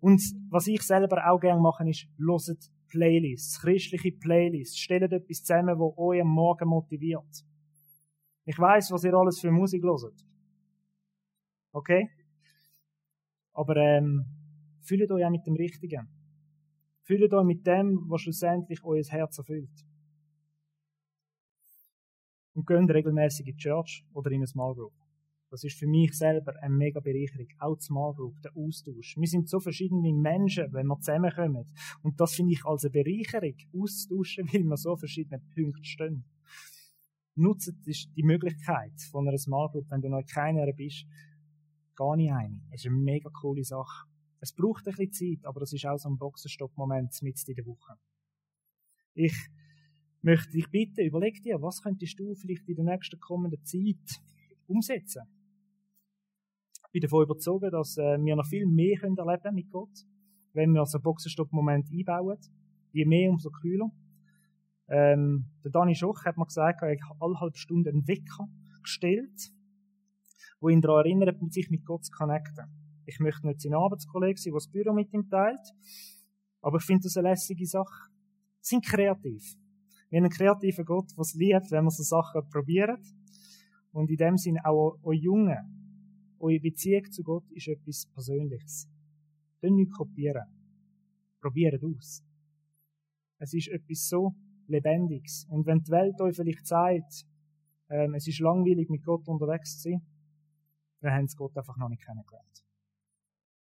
Und 0.00 0.20
was 0.50 0.66
ich 0.66 0.82
selber 0.82 1.28
auch 1.28 1.40
gerne 1.40 1.60
mache, 1.60 1.88
ist, 1.88 2.06
loset 2.16 2.70
Playlists, 2.88 3.60
christliche 3.60 4.12
Playlists. 4.12 4.78
Stellt 4.78 5.12
etwas 5.12 5.42
zusammen, 5.42 5.78
wo 5.78 5.94
euch 5.96 6.20
am 6.20 6.28
Morgen 6.28 6.68
motiviert. 6.68 7.44
Ich 8.44 8.58
weiß, 8.58 8.90
was 8.90 9.04
ihr 9.04 9.14
alles 9.14 9.40
für 9.40 9.50
Musik 9.50 9.82
loset. 9.82 10.14
Okay? 11.72 12.10
Aber 13.52 13.76
ähm, 13.76 14.24
fühlt 14.82 15.10
euch 15.10 15.24
auch 15.24 15.30
mit 15.30 15.46
dem 15.46 15.54
Richtigen. 15.54 16.08
Fühlt 17.10 17.34
euch 17.34 17.44
mit 17.44 17.66
dem, 17.66 18.08
was 18.08 18.20
schlussendlich 18.20 18.84
euer 18.84 19.02
Herz 19.02 19.36
erfüllt. 19.36 19.84
Und 22.54 22.68
geht 22.68 22.88
regelmäßig 22.88 23.48
in 23.48 23.56
die 23.56 23.60
Church 23.60 24.04
oder 24.12 24.30
in 24.30 24.36
eine 24.36 24.46
Small 24.46 24.76
Group. 24.76 24.92
Das 25.50 25.64
ist 25.64 25.76
für 25.76 25.88
mich 25.88 26.16
selber 26.16 26.54
eine 26.62 26.72
mega 26.72 27.00
Bereicherung. 27.00 27.48
Auch 27.58 27.74
die 27.74 27.82
Small 27.82 28.14
Group, 28.14 28.40
der 28.42 28.56
Austausch. 28.56 29.16
Wir 29.16 29.26
sind 29.26 29.48
so 29.48 29.58
verschiedene 29.58 30.12
Menschen, 30.12 30.72
wenn 30.72 30.86
wir 30.86 31.00
zusammenkommen. 31.00 31.66
Und 32.02 32.20
das 32.20 32.36
finde 32.36 32.52
ich 32.52 32.64
als 32.64 32.84
eine 32.84 32.92
Bereicherung, 32.92 33.56
auszutauschen, 33.74 34.46
weil 34.52 34.62
wir 34.62 34.76
so 34.76 34.96
verschiedene 34.96 35.42
Punkte 35.52 35.84
stehen. 35.84 36.24
Nutzt 37.34 37.74
die 37.86 38.22
Möglichkeit 38.22 38.92
von 39.10 39.26
einer 39.26 39.36
Small 39.36 39.68
Group, 39.72 39.90
wenn 39.90 40.00
du 40.00 40.10
noch 40.10 40.24
keiner 40.32 40.72
bist, 40.72 41.06
gar 41.96 42.14
nicht 42.14 42.30
eine. 42.30 42.60
Es 42.70 42.84
ist 42.84 42.86
eine 42.86 43.00
mega 43.00 43.30
coole 43.30 43.64
Sache. 43.64 44.09
Es 44.40 44.54
braucht 44.54 44.86
ein 44.86 44.94
bisschen 44.94 45.38
Zeit, 45.38 45.46
aber 45.46 45.60
das 45.60 45.72
ist 45.72 45.84
auch 45.86 45.98
so 45.98 46.08
ein 46.08 46.16
Boxenstopp-Moment 46.16 47.14
mit 47.22 47.46
in 47.46 47.54
der 47.54 47.66
Woche. 47.66 47.94
Ich 49.14 49.34
möchte 50.22 50.52
dich 50.52 50.70
bitten, 50.70 51.04
überleg 51.04 51.42
dir, 51.42 51.60
was 51.60 51.82
könntest 51.82 52.18
du 52.18 52.34
vielleicht 52.34 52.66
in 52.68 52.76
der 52.76 52.84
nächsten 52.84 53.20
kommenden 53.20 53.62
Zeit 53.64 54.20
umsetzen? 54.66 55.22
Ich 56.86 56.92
bin 56.92 57.02
davon 57.02 57.24
überzeugt, 57.24 57.72
dass 57.72 57.98
äh, 57.98 58.18
wir 58.18 58.34
noch 58.34 58.46
viel 58.46 58.66
mehr 58.66 58.98
können 58.98 59.16
erleben 59.16 59.54
mit 59.54 59.70
Gott, 59.70 60.06
wenn 60.54 60.72
wir 60.72 60.84
so 60.86 60.98
einen 60.98 61.02
Boxenstopp-Moment 61.02 61.88
einbauen. 61.92 62.38
Je 62.92 63.04
mehr, 63.04 63.30
umso 63.30 63.50
kühler. 63.50 63.90
Ähm, 64.88 65.46
der 65.62 65.70
Dani 65.70 65.94
Schoch 65.94 66.24
hat 66.24 66.36
mir 66.36 66.46
gesagt, 66.46 66.82
er 66.82 66.90
hat 66.90 67.16
alle 67.20 67.38
halbe 67.38 67.56
Stunde 67.56 67.90
einen 67.90 68.08
Wecker 68.08 68.48
gestellt, 68.82 69.52
wo 70.60 70.68
ihn 70.68 70.80
daran 70.80 71.06
erinnert, 71.06 71.52
sich 71.52 71.70
mit 71.70 71.84
Gott 71.84 72.04
zu 72.04 72.10
connecten. 72.10 72.79
Ich 73.10 73.18
möchte 73.18 73.44
nicht 73.44 73.60
sein 73.60 73.74
Arbeitskollege 73.74 74.40
sein, 74.40 74.52
der 74.52 74.58
das 74.58 74.68
Büro 74.68 74.92
mit 74.92 75.12
ihm 75.12 75.28
teilt, 75.28 75.74
aber 76.60 76.78
ich 76.78 76.84
finde 76.84 77.02
das 77.02 77.16
eine 77.16 77.30
lässige 77.30 77.66
Sache. 77.66 78.08
Sind 78.60 78.84
kreativ. 78.84 79.56
Wir 80.10 80.18
haben 80.18 80.26
einen 80.26 80.32
kreativen 80.32 80.84
Gott, 80.84 81.10
der 81.16 81.22
es 81.22 81.34
liebt, 81.34 81.70
wenn 81.72 81.84
wir 81.84 81.90
so 81.90 82.04
Sachen 82.04 82.48
probieren. 82.48 83.02
Und 83.90 84.10
in 84.10 84.16
dem 84.16 84.36
Sinne 84.36 84.64
auch 84.64 84.96
euch 85.02 85.22
Jungen, 85.22 86.36
eure 86.38 86.60
Beziehung 86.60 87.10
zu 87.10 87.24
Gott 87.24 87.50
ist 87.50 87.66
etwas 87.66 88.06
Persönliches. 88.14 88.88
Dann 89.60 89.74
nicht 89.74 89.92
kopieren. 89.92 90.44
Probiert 91.40 91.82
aus. 91.82 92.22
Es 93.38 93.52
ist 93.54 93.68
etwas 93.68 94.08
so 94.08 94.36
Lebendiges. 94.68 95.46
Und 95.48 95.66
wenn 95.66 95.80
die 95.80 95.90
Welt 95.90 96.20
euch 96.20 96.36
vielleicht 96.36 96.66
sagt, 96.66 97.26
ähm, 97.88 98.14
es 98.14 98.28
ist 98.28 98.38
langweilig, 98.38 98.88
mit 98.88 99.02
Gott 99.02 99.26
unterwegs 99.26 99.80
zu 99.80 99.90
sein, 99.90 100.06
dann 101.00 101.12
haben 101.12 101.26
sie 101.26 101.36
Gott 101.36 101.56
einfach 101.56 101.76
noch 101.76 101.88
nicht 101.88 102.04
kennengelernt. 102.04 102.69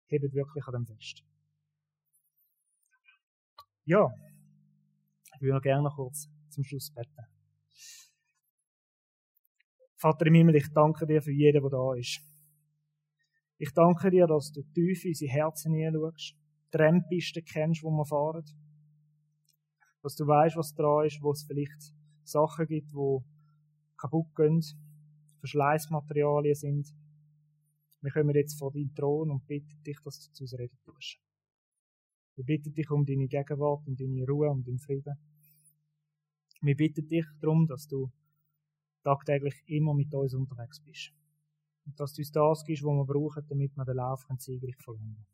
Hebt 0.06 0.34
wirklich 0.34 0.66
an 0.66 0.72
dem 0.74 0.86
fest. 0.86 1.22
Ja, 3.84 4.08
ich 5.34 5.40
würde 5.42 5.54
noch 5.54 5.62
gerne 5.62 5.82
noch 5.82 5.96
kurz 5.96 6.28
zum 6.50 6.64
Schluss 6.64 6.90
beten. 6.90 7.26
Vater 9.96 10.26
im 10.26 10.34
Himmel, 10.34 10.56
ich 10.56 10.72
danke 10.72 11.06
dir 11.06 11.22
für 11.22 11.32
jeden, 11.32 11.62
der 11.62 11.70
da 11.70 11.94
ist. 11.94 12.20
Ich 13.58 13.72
danke 13.72 14.10
dir, 14.10 14.26
dass 14.26 14.52
du 14.52 14.62
tief 14.74 15.04
in 15.04 15.10
unsere 15.10 15.32
Herzen 15.32 15.72
hineinschaust, 15.72 16.34
die 16.72 16.76
Rennpisten 16.76 17.44
kennst, 17.44 17.82
wo 17.82 17.90
wir 17.90 18.04
fahren. 18.04 18.44
Dass 20.02 20.16
du 20.16 20.26
weißt, 20.26 20.56
was 20.56 20.74
dran 20.74 21.06
ist, 21.06 21.22
wo 21.22 21.32
es 21.32 21.44
vielleicht 21.44 21.94
Sachen 22.24 22.66
gibt, 22.66 22.92
die 22.92 23.18
kaputt 23.96 24.34
gehen, 24.34 24.62
Verschleißmaterialien 25.40 26.54
sind. 26.54 26.94
Wir 28.04 28.12
kommen 28.12 28.34
jetzt 28.34 28.58
vor 28.58 28.70
deinen 28.70 28.94
Thron 28.94 29.30
und 29.30 29.46
bitten 29.46 29.82
dich, 29.82 29.98
dass 30.04 30.20
du 30.20 30.30
zu 30.30 30.44
uns 30.44 30.58
reden 30.58 30.78
tust. 30.84 31.18
Wir 32.36 32.44
bitten 32.44 32.74
dich 32.74 32.90
um 32.90 33.06
deine 33.06 33.26
Gegenwart, 33.26 33.86
um 33.86 33.96
deine 33.96 34.26
Ruhe, 34.26 34.50
um 34.50 34.62
deinen 34.62 34.78
Frieden. 34.78 35.16
Wir 36.60 36.76
bitten 36.76 37.08
dich 37.08 37.24
darum, 37.40 37.66
dass 37.66 37.88
du 37.88 38.12
tagtäglich 39.04 39.54
immer 39.66 39.94
mit 39.94 40.12
uns 40.12 40.34
unterwegs 40.34 40.80
bist. 40.80 41.14
Und 41.86 41.98
dass 41.98 42.12
du 42.12 42.20
uns 42.20 42.30
das 42.30 42.64
gibst, 42.64 42.84
was 42.84 42.94
wir 42.94 43.06
brauchen, 43.06 43.46
damit 43.48 43.74
wir 43.74 43.84
den 43.86 43.96
Lauf 43.96 44.26
siegreich 44.36 44.76
verlangen. 44.76 45.24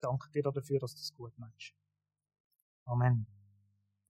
Danke 0.00 0.30
dir 0.30 0.42
dafür, 0.44 0.78
dass 0.78 0.94
du 0.94 1.00
es 1.00 1.12
gut 1.14 1.36
meinst. 1.36 1.74
Amen. 2.84 3.26